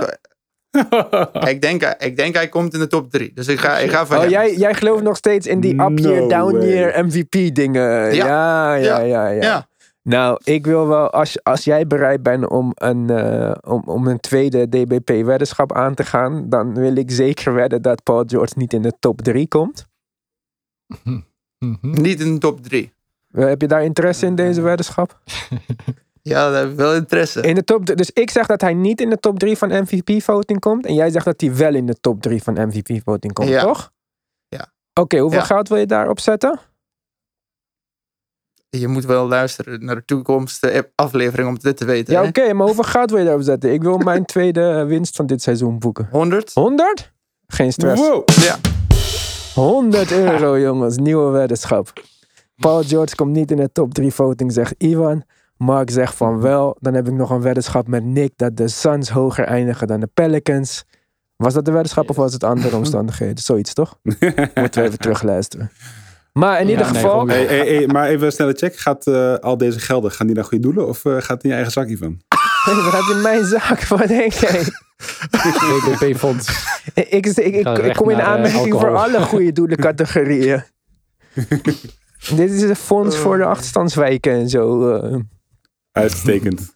[1.51, 3.33] ik, denk, ik denk hij komt in de top drie.
[3.33, 4.31] Dus ik ga, ik ga voor Oh, hem.
[4.31, 8.15] jij, jij gelooft nog steeds in die up year, No down year MVP dingen.
[8.15, 9.41] Ja, ja, ja, ja.
[9.43, 9.67] Ja.
[10.01, 14.19] Nou, ik wil wel, als, als jij bereid bent om een, eh, om, om een
[14.19, 18.81] tweede DBP-weddenschap aan te gaan, dan wil ik zeker wedden dat Paul George niet in
[18.81, 19.85] de top 3 komt.
[21.81, 22.93] Niet in de top 3.
[23.31, 25.19] Eh, Heb je daar interesse in deze weddenschap?
[26.27, 27.41] Ja, daar heb ik wel interesse.
[27.41, 30.59] In de top, dus ik zeg dat hij niet in de top 3 van MVP-voting
[30.59, 30.85] komt.
[30.85, 33.61] En jij zegt dat hij wel in de top 3 van MVP-voting komt, Ja.
[33.61, 33.91] toch?
[34.47, 34.71] Ja.
[34.93, 35.45] Oké, hoeveel Ja.
[35.45, 36.59] geld wil je daarop zetten?
[38.69, 42.13] Je moet wel luisteren naar de toekomstige aflevering om dit te weten.
[42.13, 43.73] Ja, oké, maar hoeveel geld wil je daarop zetten?
[43.73, 46.07] Ik wil mijn tweede winst van dit seizoen boeken.
[46.11, 46.53] 100?
[46.53, 47.11] 100?
[47.47, 48.01] Geen stress.
[48.01, 48.27] Wow.
[48.29, 48.57] Ja.
[49.53, 50.97] 100 euro, jongens.
[50.97, 51.93] Nieuwe weddenschap.
[52.55, 55.23] Paul George komt niet in de top 3 voting, zegt Ivan.
[55.57, 56.77] Mark zegt van wel.
[56.79, 60.09] Dan heb ik nog een weddenschap met Nick dat de Suns hoger eindigen dan de
[60.13, 60.83] Pelicans.
[61.35, 63.37] Was dat de weddenschap of was het andere omstandigheden?
[63.43, 63.97] Zoiets toch?
[64.03, 65.71] Moeten we even terugluisteren.
[66.33, 67.09] Maar in ieder geval.
[67.09, 68.75] gewoon- Hey, hey, hey, maar even een snelle check.
[68.77, 70.87] Gaat eh, al deze gelden, gaan die naar goede doelen?
[70.87, 72.21] Of eh, gaat het in je eigen zakje van?
[72.65, 73.87] Wat heb je in mijn zaak?
[73.87, 74.63] Wat denk jij?
[75.31, 76.65] DBP-fonds.
[76.93, 80.63] Ik, ik, ik, ik, Ga ik recht kom in eh, aanmerking voor alle goede doelencategorieën.
[82.35, 84.89] Dit is een fonds voor de achterstandswijken en zo.
[85.97, 86.73] Uitstekend.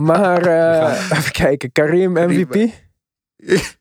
[0.00, 2.54] Maar eh, even kijken, Karim MVP?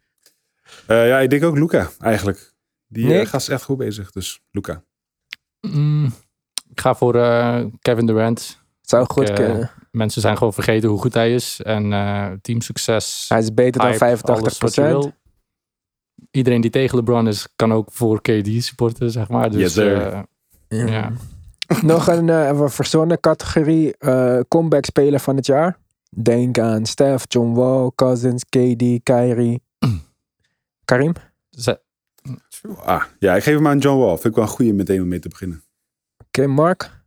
[0.88, 2.54] Eh, ja, ik denk ook Luca eigenlijk.
[2.88, 4.12] Die eh, gast is echt goed bezig.
[4.12, 4.84] Dus Luca.
[5.62, 6.14] Mm,
[6.70, 8.62] ik ga voor eh, Kevin Durant.
[8.82, 9.72] Zou Ik, goed kunnen.
[9.92, 11.62] Mensen zijn gewoon vergeten hoe goed hij is.
[11.62, 13.26] En eh teamsucces.
[13.28, 14.86] Hij is beter dan hype, alles wat je 85%.
[14.86, 15.12] wil.
[16.32, 19.52] Iedereen die tegen LeBron is, kan ook voor KD supporten, zeg maar.
[19.52, 20.26] Dus Yes, sir.
[21.82, 23.98] Nog een uh, verzonnen categorie.
[23.98, 25.78] eh, comeback speler van het jaar.
[26.10, 29.62] Denk aan Steph, John Wall, Cousins, KD, Kyrie.
[30.86, 31.14] Karim?
[31.50, 31.82] Ze-
[32.78, 34.14] Ah, ja, ik geef hem aan John Wall.
[34.14, 35.64] Vind ik wel een goede meteen om mee te beginnen.
[36.28, 37.06] Oké, Mark?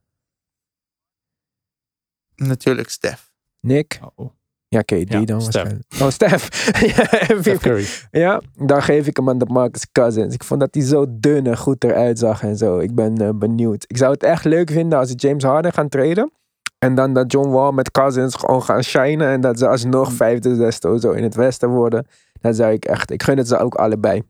[2.35, 3.33] Natuurlijk Stef.
[3.61, 4.01] Nick?
[4.15, 4.31] oh,
[4.75, 5.83] Ja, KD Ja, dan waarschijnlijk.
[6.01, 6.71] Oh, Steph.
[6.97, 7.05] ja,
[7.41, 7.61] Steph.
[7.62, 7.87] Curry.
[8.11, 10.35] ja, dan geef ik hem aan de Marcus Cousins.
[10.35, 12.79] Ik vond dat hij zo dun en goed eruit zag en zo.
[12.79, 13.85] Ik ben eh, benieuwd.
[13.87, 16.33] Ik zou het echt leuk vinden als ze James Harden gaan treden.
[16.79, 19.29] En dan dat John Wall met Cousins gewoon gaan shinen.
[19.29, 22.07] En dat ze alsnog vijfde, zesde of zo in het westen worden.
[22.41, 23.11] Dat zou ik echt...
[23.11, 24.23] Ik gun het ze ook allebei.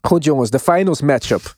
[0.00, 1.54] Goed jongens, de finals matchup.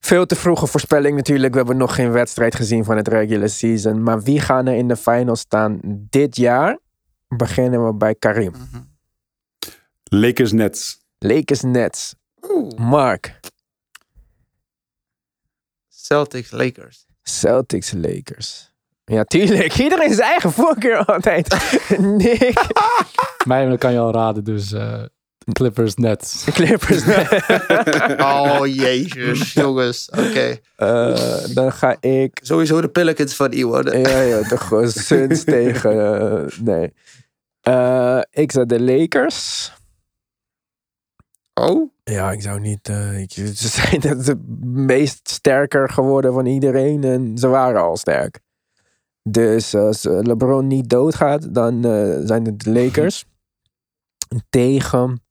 [0.00, 1.52] Veel te vroege voorspelling natuurlijk.
[1.52, 4.02] We hebben nog geen wedstrijd gezien van het regular season.
[4.02, 6.78] Maar wie gaan er in de finals staan dit jaar?
[7.28, 8.52] Beginnen we bij Karim.
[10.04, 10.98] Lakers Nets.
[11.18, 12.14] Lakers Nets.
[12.76, 13.40] Mark.
[15.88, 17.06] Celtics, Lakers.
[17.22, 18.72] Celtics Lakers.
[19.04, 19.78] Ja, tuurlijk.
[19.86, 21.78] Iedereen zijn eigen voorkeur altijd.
[21.98, 22.62] Nick.
[23.46, 25.02] Mij kan je al raden, dus eh,
[25.52, 26.44] Clippers Nets.
[26.52, 27.02] Clippers.
[28.20, 30.10] Oh, jezus, jongens.
[30.10, 30.58] Oké.
[30.76, 32.38] Eh, dan ga ik...
[32.42, 33.98] Sowieso de Pelicans van die worden.
[34.00, 36.20] Ja, ja, de Suns tegen...
[36.50, 36.92] eh, nee.
[37.60, 39.72] Eh, ik zet de Lakers.
[41.54, 41.90] Oh?
[42.04, 42.88] Ja, ik zou niet...
[42.88, 44.34] eh, ik- ze zijn het
[44.64, 47.04] meest sterker geworden van iedereen.
[47.04, 48.40] En ze waren al sterk.
[49.22, 53.24] Dus als LeBron niet doodgaat, dan eh, zijn het de Lakers.
[54.50, 55.22] Tegen...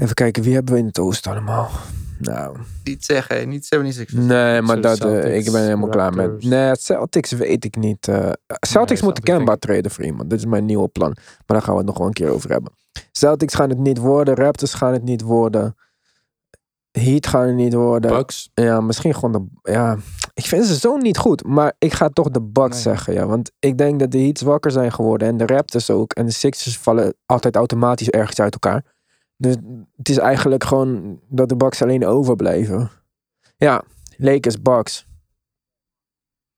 [0.00, 1.70] Even kijken, wie hebben we in het oosten allemaal?
[2.18, 4.12] Nou, Niet zeggen, niet 76ers.
[4.14, 6.44] nee, maar dat, eh, Celtics, ik ben helemaal klaar met...
[6.44, 8.08] Nee, Celtics weet ik niet.
[8.08, 8.30] eh.
[8.46, 9.60] Celtics moeten ik.
[9.60, 10.30] treden voor iemand.
[10.30, 11.10] Dit is mijn nieuwe plan.
[11.24, 12.72] Maar daar gaan we het nog wel een keer over hebben.
[13.12, 14.34] Celtics gaan het niet worden.
[14.34, 15.76] Raptors gaan het niet worden.
[16.90, 18.10] Heat gaan het niet worden.
[18.10, 18.50] Bucks.
[18.54, 19.32] Ja, misschien gewoon
[19.62, 19.70] de...
[19.72, 19.96] Ja,
[20.34, 21.44] ik vind ze zo niet goed.
[21.46, 22.82] Maar ik ga toch de Bucks Nee.
[22.82, 23.26] zeggen, ja.
[23.26, 25.28] Want ik denk dat de Heat zwakker zijn geworden.
[25.28, 26.12] En de Raptors ook.
[26.12, 28.84] En de Sixers vallen altijd automatisch ergens uit elkaar.
[29.40, 29.56] Dus
[29.96, 32.90] het is eigenlijk gewoon dat de Bucks alleen overblijven.
[33.56, 33.82] Ja,
[34.16, 35.06] Lakers, Bucks.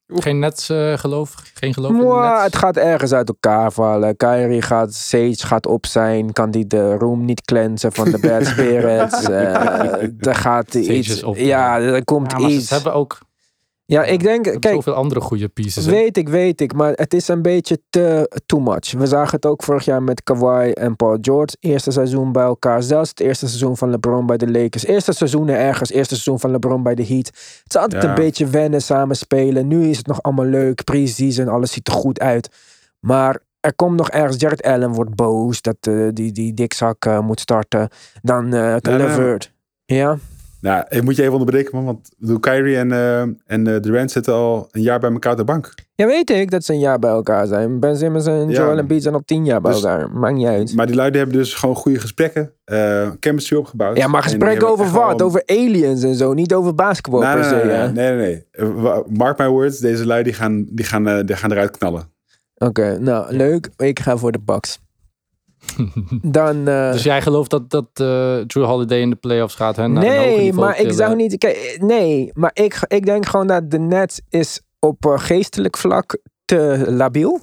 [0.07, 1.35] Geen Nets eh, geloof?
[1.55, 2.43] Geen geloof in de Mwah, Nets?
[2.45, 4.17] het gaat ergens uit elkaar vallen.
[4.17, 6.33] Kyrie gaat, Sage gaat op zijn.
[6.33, 9.23] Kan die de room niet cleansen van de bad spirits.
[9.23, 11.09] Eh er gaat Sage iets.
[11.09, 11.37] is op.
[11.37, 12.67] ja, er komt Ja, iets.
[12.69, 13.19] ze hebben ook
[13.93, 15.85] Ja, ik denk, kijk, zoveel andere goede pieces.
[15.85, 15.91] hè.
[15.91, 16.75] weet ik, weet ik.
[16.75, 18.93] Maar het is een beetje te too much.
[18.93, 21.57] We zagen het ook vorig jaar met Kawhi en Paul George.
[21.61, 22.83] Eerste seizoen bij elkaar.
[22.83, 24.85] Zelfs het eerste seizoen van LeBron bij de Lakers.
[24.87, 25.91] Eerste seizoenen ergens.
[25.91, 27.27] Eerste seizoen van LeBron bij de Heat.
[27.27, 28.09] Het is altijd Ja.
[28.09, 29.67] een beetje wennen, samen spelen.
[29.69, 30.85] Nu is het nog allemaal leuk.
[30.85, 32.49] Pre-season, alles ziet er goed uit.
[33.01, 34.37] Maar er komt nog ergens.
[34.41, 37.89] Jared Allen wordt boos dat eh, die, die dikzak eh, moet starten.
[38.23, 39.53] Dan nee, Levert.
[39.85, 40.19] Ja?
[40.63, 41.85] Nou, ik moet je even onderbreken, man.
[42.19, 45.45] Want Kyrie en, eh, en eh, Durant zitten al een jaar bij elkaar op de
[45.45, 45.75] bank.
[45.95, 47.81] Ja, weet ik dat ze een jaar bij elkaar zijn.
[47.81, 48.57] Ben Simmons en Ja.
[48.65, 50.11] Joel Embiid zijn al tien jaar bij Dus- elkaar.
[50.11, 50.75] Maakt niet uit.
[50.75, 52.53] Maar die luiden hebben dus gewoon goede gesprekken.
[52.65, 53.97] eh chemistry opgebouwd.
[53.97, 55.23] Ja, maar gesprekken over wat?
[55.23, 56.33] Over aliens en zo.
[56.35, 57.67] Niet over basketbal Nee, per nee, se.
[57.67, 59.03] nee, nee, nee, nee.
[59.09, 62.11] Mark my words, deze lui die gaan, die gaan, die gaan eruit knallen.
[62.57, 63.71] Oké, nou leuk.
[63.77, 64.81] Ik ga voor de Bucks.
[66.23, 66.69] Dan.
[66.69, 69.77] eh, Dus jij gelooft dat, dat eh, Drew Holiday in de playoffs gaat?
[69.77, 71.39] Hè, naar nee, maar ik zou niet.
[71.39, 76.19] Kijk, nee, maar ik, ik denk gewoon dat de Nets is op eh, geestelijk vlak
[76.45, 77.41] te labiel.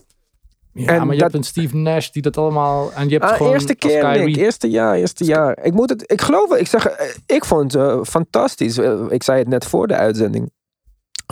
[0.74, 2.92] Ja, en maar je dat- hebt een Steve Nash die dat allemaal...
[2.94, 4.36] En je hebt Ah, gewoon eerste keer, Kyrie- Nick.
[4.36, 5.60] Eerste jaar, eerste jaar.
[5.64, 6.56] Ik moet het, ik geloof.
[6.56, 6.88] Ik zeg,
[7.26, 8.78] ik vond het fantastisch.
[9.10, 10.52] Ik zei het net voor de uitzending.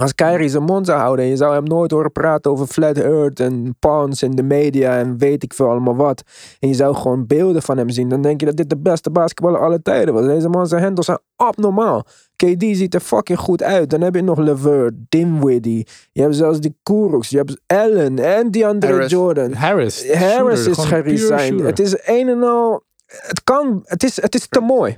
[0.02, 2.98] Als Kyrie zijn mond zou houden en je zou hem nooit horen praten over Flat
[2.98, 6.24] Earth en pawns in de media en weet ik veel allemaal wat.
[6.60, 8.10] En je zou gewoon beelden van hem zien.
[8.10, 10.26] Dan denk je dat dit de beste basketballer aller tijden was.
[10.26, 12.06] Deze man zijn handles zijn abnormaal.
[12.36, 13.90] KD ziet er fucking goed uit.
[13.90, 15.88] Dan heb je nog Levert, Dinwiddie.
[16.12, 17.30] Je hebt zelfs die Kuroks.
[17.30, 19.12] Je hebt Allen en DeAndre Harris.
[19.12, 19.54] Jordan.
[19.54, 20.14] Harris.
[20.14, 21.40] Harris shooter, is geresigned.
[21.40, 21.66] shooter.
[21.66, 22.84] Het is een en al.
[23.06, 23.82] Het kan.
[23.84, 24.98] Het is, het is te mooi.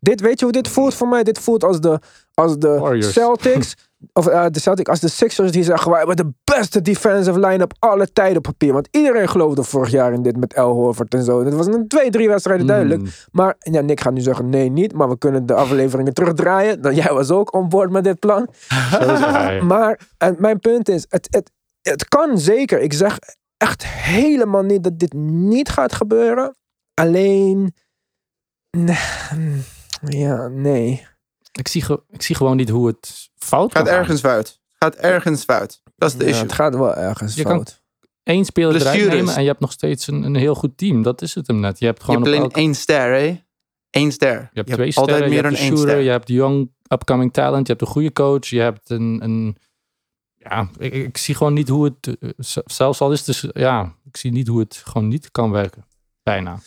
[0.00, 1.22] Dit, weet je hoe dit voelt voor mij?
[1.22, 1.98] Dit voelt als de,
[2.34, 3.12] als de Warriors.
[3.12, 3.74] Celtics.
[4.12, 8.12] Of eh, de als de Sixers die zeggen, wij hebben de beste defensive line-up alle
[8.12, 8.72] tijden op papier.
[8.72, 11.44] Want iedereen geloofde vorig jaar in dit met El Horford en zo.
[11.44, 13.00] Dat was een twee, drie wedstrijden duidelijk.
[13.00, 13.08] Mm.
[13.30, 14.92] Maar ja, Nick gaat nu zeggen, nee niet.
[14.92, 16.82] Maar we kunnen de afleveringen terugdraaien.
[16.82, 18.48] Dan jij was ook on board met dit plan.
[19.62, 21.50] Maar en mijn punt is, het, het,
[21.82, 22.80] het kan zeker.
[22.80, 23.18] Ik zeg
[23.56, 26.56] echt helemaal niet dat dit niet gaat gebeuren.
[26.94, 27.74] Alleen,
[28.70, 29.62] nee,
[30.00, 31.06] ja, nee.
[31.52, 34.00] Ik zie, ik zie gewoon niet hoe het fout Gaat kan gaan.
[34.00, 34.60] ergens fout.
[34.78, 35.82] Gaat ergens fout.
[35.96, 36.42] Dat is de Ja, issue.
[36.44, 37.80] het gaat wel ergens Je kan- fout.
[38.22, 41.02] Eén speler eruit nemen en je hebt nog steeds een, een heel goed team.
[41.02, 41.78] Dat is het hem net.
[41.78, 43.40] Je hebt Je gewoon hebt alleen één ster, hè?
[43.90, 44.28] Eén ster.
[44.52, 46.04] Je hebt twee sterren, altijd je meer hebt dan een één shooter, ster.
[46.04, 49.56] je hebt young upcoming talent, je hebt een goede coach, je hebt een, een
[50.34, 52.28] ja, ik, ik zie gewoon niet hoe het, eh,
[52.64, 55.86] zelfs al is het dus, ja, ik zie niet hoe het gewoon niet kan werken.
[56.22, 56.58] Bijna.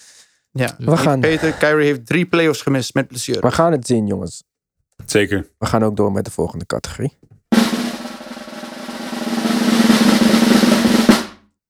[0.52, 0.76] Ja.
[0.78, 3.40] We gaan, Peter, Kyrie heeft drie playoffs gemist met blessure.
[3.40, 4.44] we gaan het zien, jongens.
[5.06, 5.50] Zeker.
[5.58, 7.18] We gaan ook door met de volgende categorie.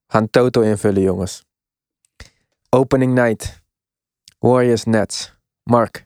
[0.08, 1.44] Gaan Toto invullen, jongens.
[2.70, 3.62] Opening night.
[4.40, 5.34] Warriors Nets.
[5.64, 6.04] Mark.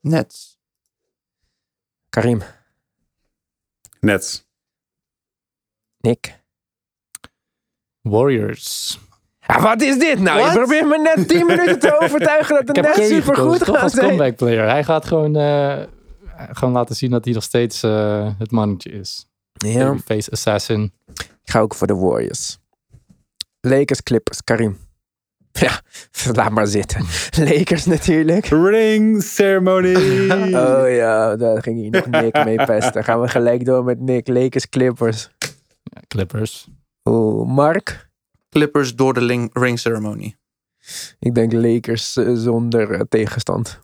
[0.00, 0.58] Nets.
[2.08, 2.42] Karim.
[4.00, 4.44] Nets.
[5.98, 6.38] Nick.
[8.00, 8.98] Warriors.
[9.46, 10.38] Ja, wat is dit nou?
[10.40, 10.52] What?
[10.52, 13.78] Je probeert me net 10 minuten te overtuigen dat de Curry super goed toch gaan
[13.82, 14.06] als zijn.
[14.08, 14.68] comeback player.
[14.68, 15.82] Hij gaat gewoon, eh,
[16.50, 19.26] gewoon laten zien dat hij nog steeds eh, het mannetje is.
[19.52, 20.92] Ja, Babyface assassin.
[21.16, 22.58] ik ga ook voor de Warriors.
[23.60, 24.44] Lakers Clippers.
[24.44, 24.78] Karim.
[25.52, 25.80] Ja,
[26.32, 27.04] laat maar zitten.
[27.48, 28.46] Lakers natuurlijk.
[28.46, 29.94] Ring ceremony.
[30.54, 33.04] Oh ja, daar ging hier nog Nick mee pesten.
[33.04, 34.28] Gaan we gelijk door met Nick.
[34.28, 35.30] Lakers Clippers.
[35.82, 36.68] Ja, Clippers.
[37.04, 38.08] Oeh, Mark.
[38.48, 40.36] Clippers door de ring ceremony.
[41.18, 43.80] Ik denk Lakers eh, zonder eh, tegenstand.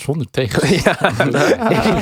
[0.00, 0.74] Zonder tegen.
[0.84, 1.22] ja,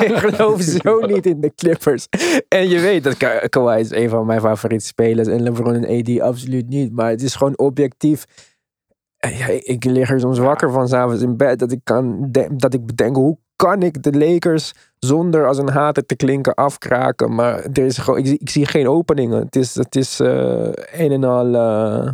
[0.04, 2.06] ik geloof zo niet in de Clippers.
[2.48, 5.28] En je weet dat Ka Kawhi is een van mijn favoriete spelers.
[5.28, 6.92] En LeBron en AD absoluut niet.
[6.92, 8.24] Maar het is gewoon objectief.
[9.18, 11.58] Ja, ik lig er soms wakker van s'avonds in bed.
[11.58, 16.06] Dat ik, kan dat ik bedenk, hoe kan ik de Lakers zonder als een hater
[16.06, 17.34] te klinken afkraken.
[17.34, 19.38] Maar er is gewoon, ik, zie- ik zie geen openingen.
[19.44, 22.12] Het is, het is eh, een en al eh,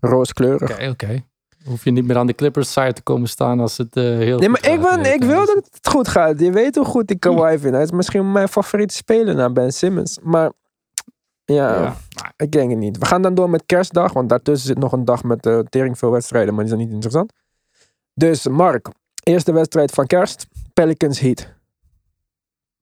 [0.00, 0.70] rooskleurig.
[0.72, 1.24] Oké, oké.
[1.64, 4.38] Hoef je niet meer aan de Clippers side te komen staan als het eh, heel
[4.38, 5.02] Nee, goed maar ik, gaat.
[5.02, 6.40] ben, ik wil dat het goed gaat.
[6.40, 7.74] Je weet hoe goed ik Kawhi vind.
[7.74, 10.18] Hij is misschien mijn favoriete speler na Ben Simmons.
[10.22, 10.52] Maar
[11.44, 11.96] ja, Ja.
[12.36, 12.98] ik denk het niet.
[12.98, 14.12] We gaan dan door met kerstdag.
[14.12, 16.54] Want daartussen zit nog een dag met uh, tering veel wedstrijden.
[16.54, 17.32] Maar die zijn niet interessant.
[18.14, 18.88] Dus Mark,
[19.22, 20.46] eerste wedstrijd van kerst.
[20.74, 21.52] Pelicans Heat.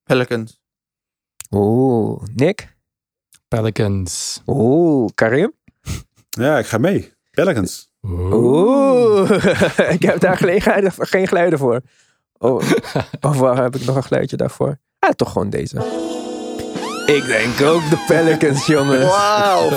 [0.02, 0.60] Pelicans.
[1.50, 2.76] Oeh, Nick.
[3.48, 4.42] Pelicans.
[4.46, 5.52] Oeh, Karim.
[6.30, 7.12] Ja, ik ga mee.
[7.30, 7.91] Pelicans.
[8.06, 9.30] Oeh,
[9.96, 11.80] ik heb daar geen, geluiden- geen geluiden voor.
[12.38, 12.62] Oh,
[13.20, 14.78] of waar heb ik nog een geluidje daarvoor?
[14.98, 15.76] Ah, toch gewoon deze.
[17.06, 19.04] Ik denk ook de Pelicans, jongens.
[19.04, 19.72] Wauw, 4-4.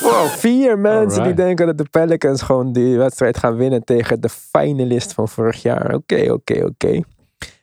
[0.00, 0.26] Wow.
[0.26, 5.12] Vier mensen die denken dat de Pelicans gewoon die wedstrijd gaan winnen tegen de finalist
[5.12, 5.94] van vorig jaar.
[5.94, 7.00] Oké, oké, oké.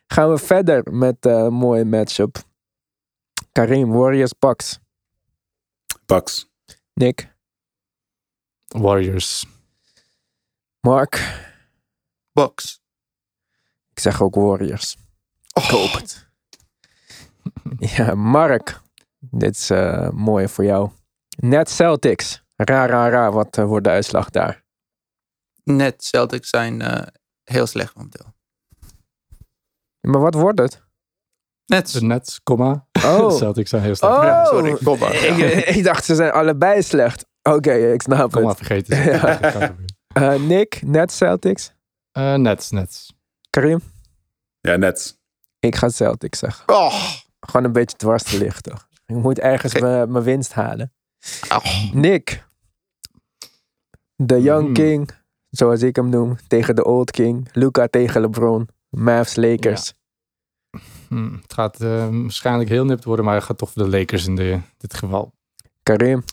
[0.06, 2.36] Gaan we verder met eh, een mooie matchup.
[3.52, 4.78] Karim, Warriors, Bucks.
[6.06, 6.50] Bucks.
[6.94, 7.33] Nick,
[8.80, 9.46] Warriors.
[10.80, 11.42] Mark.
[12.32, 12.80] Bucks.
[13.90, 14.96] Ik zeg ook Warriors.
[15.52, 16.22] Oh, Koop het.
[17.96, 18.80] Ja, Mark.
[19.18, 20.90] Dit is eh, mooi voor jou.
[21.36, 22.42] Net Celtics.
[22.56, 23.30] Ra, ra, ra.
[23.32, 24.62] Wat eh, wordt de uitslag daar?
[25.64, 27.06] net Celtics zijn eh,
[27.44, 28.34] heel slecht momenteel.
[30.00, 30.82] Maar wat wordt het?
[31.66, 31.92] Net.
[31.92, 32.86] De Nets, comma.
[33.04, 33.30] Oh.
[33.38, 34.16] Celtics zijn heel slecht.
[34.16, 35.14] Oh, Ja, sorry, kom maar.
[35.14, 37.26] ik, ik dacht ze zijn allebei slecht.
[37.48, 38.56] Oké, ik snap het.
[38.56, 38.96] vergeten.
[39.12, 39.20] Ja.
[39.20, 39.84] Dat kan gebeuren.
[40.14, 41.72] Eh, Nick, net Celtics.
[42.12, 43.12] Eh, Nets, Nets.
[43.50, 43.80] Karim,
[44.60, 45.18] Ja, net.
[45.58, 46.68] ik ga Celtics zeggen.
[46.68, 46.94] Oh.
[47.40, 48.88] Gewoon een beetje dwars te liggen, toch?
[49.06, 50.92] Ik moet ergens mijn winst halen.
[51.48, 51.92] Oh.
[51.92, 52.44] Nick,
[54.16, 54.72] de Young Hmm.
[54.74, 55.10] King,
[55.50, 57.48] zoals ik hem noem, tegen de Old King.
[57.52, 58.68] Luca tegen LeBron.
[58.88, 59.92] Mavs Lakers.
[61.08, 64.26] Hm, het gaat eh, waarschijnlijk heel nipt worden, maar het gaat toch voor de Lakers
[64.26, 65.32] in de, dit geval.
[65.82, 66.24] Karim,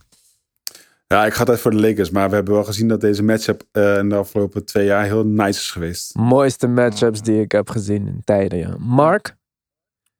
[1.11, 2.09] Ja, ik ga het uit voor de Lakers.
[2.09, 5.25] Maar we hebben wel gezien dat deze matchup eh, in de afgelopen twee jaar heel
[5.25, 6.15] nice is geweest.
[6.15, 8.75] mooiste matchups die ik heb gezien in tijden, ja.
[8.77, 9.35] Mark,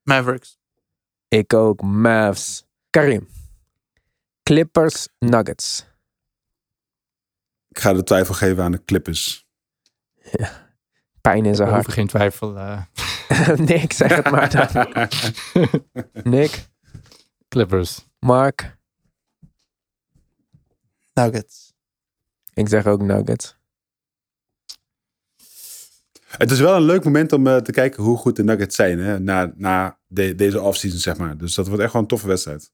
[0.04, 0.58] Mavericks.
[1.28, 1.82] ik ook.
[1.82, 2.66] Mavs.
[2.90, 3.28] Karim,
[4.44, 5.86] Clippers, Nuggets.
[7.70, 9.46] Ik ga de twijfel geven aan de Clippers.
[11.22, 11.86] Pijn in zijn hart.
[11.86, 12.58] hoeven geen twijfel.
[12.58, 12.82] eh,
[13.70, 15.10] Nick, zeg het maar dan.
[16.34, 16.70] Nick,
[17.50, 18.06] Clippers.
[18.20, 18.78] Mark,
[21.14, 21.74] Nuggets.
[22.54, 23.60] ik zeg ook Nuggets.
[26.28, 29.00] Het is wel een leuk moment om eh, te kijken hoe goed de Nuggets zijn
[29.00, 31.38] hè, na, na de- deze offseason, zeg maar.
[31.38, 32.72] Dus dat wordt echt wel een toffe wedstrijd.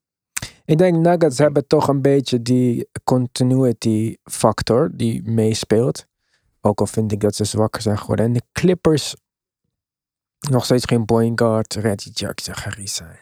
[0.66, 6.06] Ik denk Nuggets hebben toch een beetje die continuity factor die meespeelt.
[6.62, 8.26] Ook al vind ik dat ze zwakker zijn geworden.
[8.26, 9.16] En de Clippers,
[10.50, 11.74] nog steeds geen point guard.
[11.74, 13.20] Reggie Jackson, Harry zijn.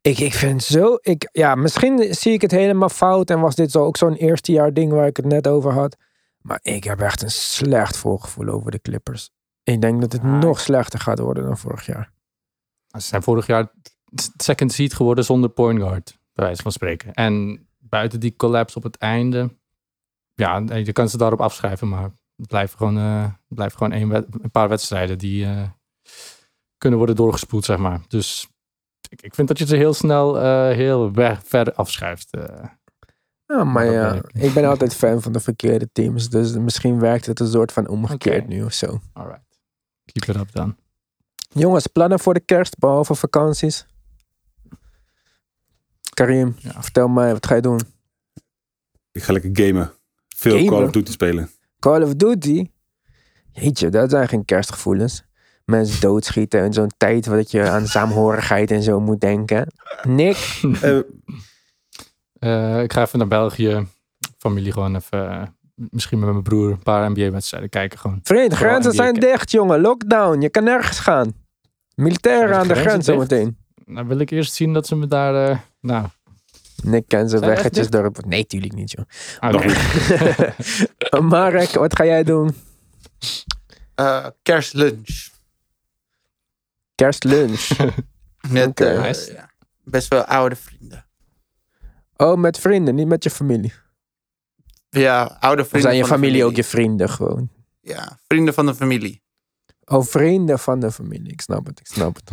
[0.00, 3.70] Ik, ik vind zo, ik, ja, misschien zie ik het helemaal fout en was dit
[3.70, 5.96] zo ook zo'n eerste jaar ding waar ik het net over had.
[6.40, 9.30] Maar ik heb echt een slecht voorgevoel over de Clippers.
[9.62, 12.12] Ik denk dat het nog slechter gaat worden dan vorig jaar.
[12.86, 13.72] Ze zijn vorig jaar
[14.36, 17.12] second seed geworden zonder point guard, bij wijze van spreken.
[17.14, 19.56] En buiten die collapse op het einde,
[20.34, 24.08] ja, je kan ze daarop afschrijven, maar het blijven gewoon, eh, het blijven gewoon één
[24.08, 25.62] wed- een paar wedstrijden die eh,
[26.78, 28.00] kunnen worden doorgespoeld, zeg maar.
[28.08, 28.48] Dus
[29.10, 32.30] ik, ik vind dat je ze heel snel eh, heel weg, ver afschrijft.
[32.34, 32.64] eh.
[33.46, 34.42] Ja, maar ja, ben ik.
[34.42, 36.28] ik ben altijd fan van de verkeerde teams.
[36.30, 39.00] Dus misschien werkt het een soort van omgekeerd nu of zo.
[39.12, 39.60] Alright.
[40.04, 40.76] Keep it up dan.
[41.48, 43.86] Jongens, plannen voor de kerst, behalve vakanties?
[46.14, 46.82] Karim, Ja.
[46.82, 47.80] vertel mij, wat ga je doen?
[49.12, 49.92] Ik ga lekker gamen.
[50.28, 50.68] Veel Gamen?
[50.72, 51.50] Call of Duty spelen.
[51.78, 52.70] Call of Duty?
[53.52, 55.24] Jeetje, dat zijn geen kerstgevoelens.
[55.70, 59.66] Mensen doodschieten en zo'n tijd dat je aan saamhorigheid en zo moet denken.
[60.02, 60.98] Nick, Eh,
[62.38, 63.86] Eh, ik ga even naar België.
[64.38, 65.42] Familie gewoon even, eh,
[65.74, 68.20] misschien met mijn broer, een paar NBA-wedstrijden kijken gewoon.
[68.22, 69.30] vriend, grenzen zijn kijken.
[69.30, 69.80] dicht, jongen.
[69.80, 71.32] Lockdown, je kan nergens gaan.
[71.94, 73.56] Militairen aan de grens zometeen.
[73.84, 76.06] Nou wil ik eerst zien dat ze me daar, eh, nou,
[76.82, 78.24] Nick kent zijn Zijn we echt weggetjes dorp.
[78.24, 79.04] Nee, tuurlijk niet, joh.
[79.38, 81.20] ah, oké.
[81.36, 82.54] Marek, wat ga jij doen?
[83.94, 85.29] Eh, kerstlunch.
[87.04, 87.68] Kerstlunch.
[88.50, 89.48] Met eh, Nice.
[89.84, 91.06] best wel oude vrienden.
[92.16, 93.72] Oh, met vrienden, niet met je familie.
[94.88, 95.90] Ja, oude Of vrienden.
[95.90, 97.50] zijn je familie ook je vrienden gewoon?
[97.80, 99.22] Ja, vrienden van de familie.
[99.84, 101.32] Oh, vrienden van de familie.
[101.32, 102.30] Ik snap het, ik snap het.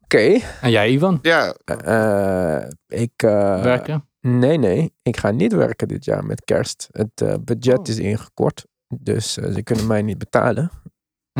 [0.00, 0.38] Oké.
[0.60, 1.18] En jij, Ivan?
[1.22, 3.12] Ja, eh, ik...
[3.22, 4.08] eh, Werken?
[4.20, 4.94] Nee, nee.
[5.02, 6.88] Ik ga niet werken dit jaar met kerst.
[6.90, 7.86] Het eh, budget Oh.
[7.88, 8.66] is ingekort.
[8.88, 10.70] Dus ze kunnen mij niet betalen.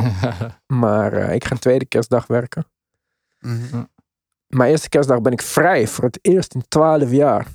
[0.66, 2.64] Maar eh, ik ga tweede kerstdag werken.
[3.38, 3.84] mhm.
[4.46, 5.86] Mijn eerste kerstdag ben ik vrij.
[5.86, 7.46] Voor het eerst in twaalf jaar.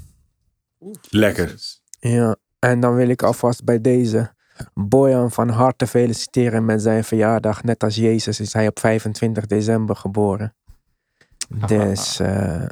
[1.10, 1.56] lekker.
[2.00, 4.34] Ja, en dan wil ik alvast bij deze
[4.74, 7.64] Bojan van harte feliciteren met zijn verjaardag.
[7.64, 10.56] Net als Jezus is hij op 25 december geboren.
[11.68, 12.64] Dus eh,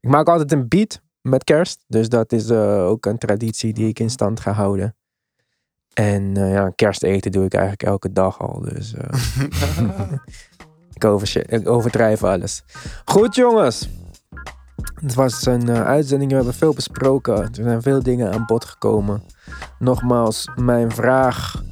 [0.00, 1.84] ik maak altijd een beat met kerst.
[1.86, 4.96] Dus dat is eh, ook een traditie die ik in stand ga houden.
[5.94, 8.60] En eh, ja, kersteten doe ik eigenlijk elke dag al.
[8.60, 10.12] Dus eh,
[11.48, 12.64] ik, overdrijf alles.
[13.04, 13.88] Goed jongens.
[15.00, 17.36] Het was een eh, uitzending, we hebben veel besproken.
[17.42, 19.22] Er zijn veel dingen aan bod gekomen.
[19.78, 21.62] Nogmaals, mijn vraag.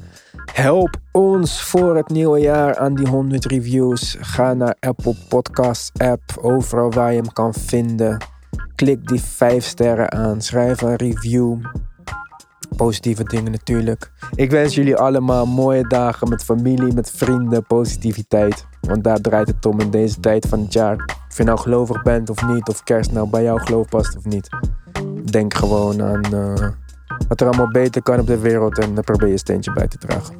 [0.53, 4.17] Help ons voor het nieuwe jaar aan die 100 reviews.
[4.19, 8.17] Ga naar Apple Podcasts app, overal waar je hem kan vinden.
[8.75, 10.41] Klik die 5 sterren aan.
[10.41, 11.57] Schrijf een review.
[12.75, 14.11] Positieve dingen natuurlijk.
[14.35, 18.65] Ik wens jullie allemaal mooie dagen met familie, met vrienden, positiviteit.
[18.81, 20.95] Want daar draait het om in deze tijd van het jaar.
[21.29, 24.25] Of je nou gelovig bent of niet, of kerst nou bij jouw geloof past of
[24.25, 24.49] niet.
[25.23, 26.69] Denk gewoon aan eh,
[27.27, 29.87] wat er allemaal beter kan op de wereld en daar probeer je een steentje bij
[29.87, 30.35] te dragen.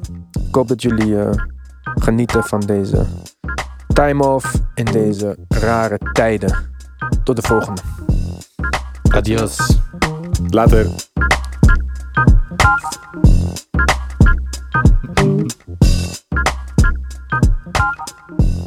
[0.48, 1.30] Ik hoop dat jullie eh,
[1.82, 3.06] genieten van deze
[3.92, 6.70] time off in deze rare tijden.
[7.24, 7.80] Tot de volgende.
[9.10, 9.78] Adios.
[10.48, 10.86] Later.
[12.58, 12.82] Thank
[18.40, 18.61] you.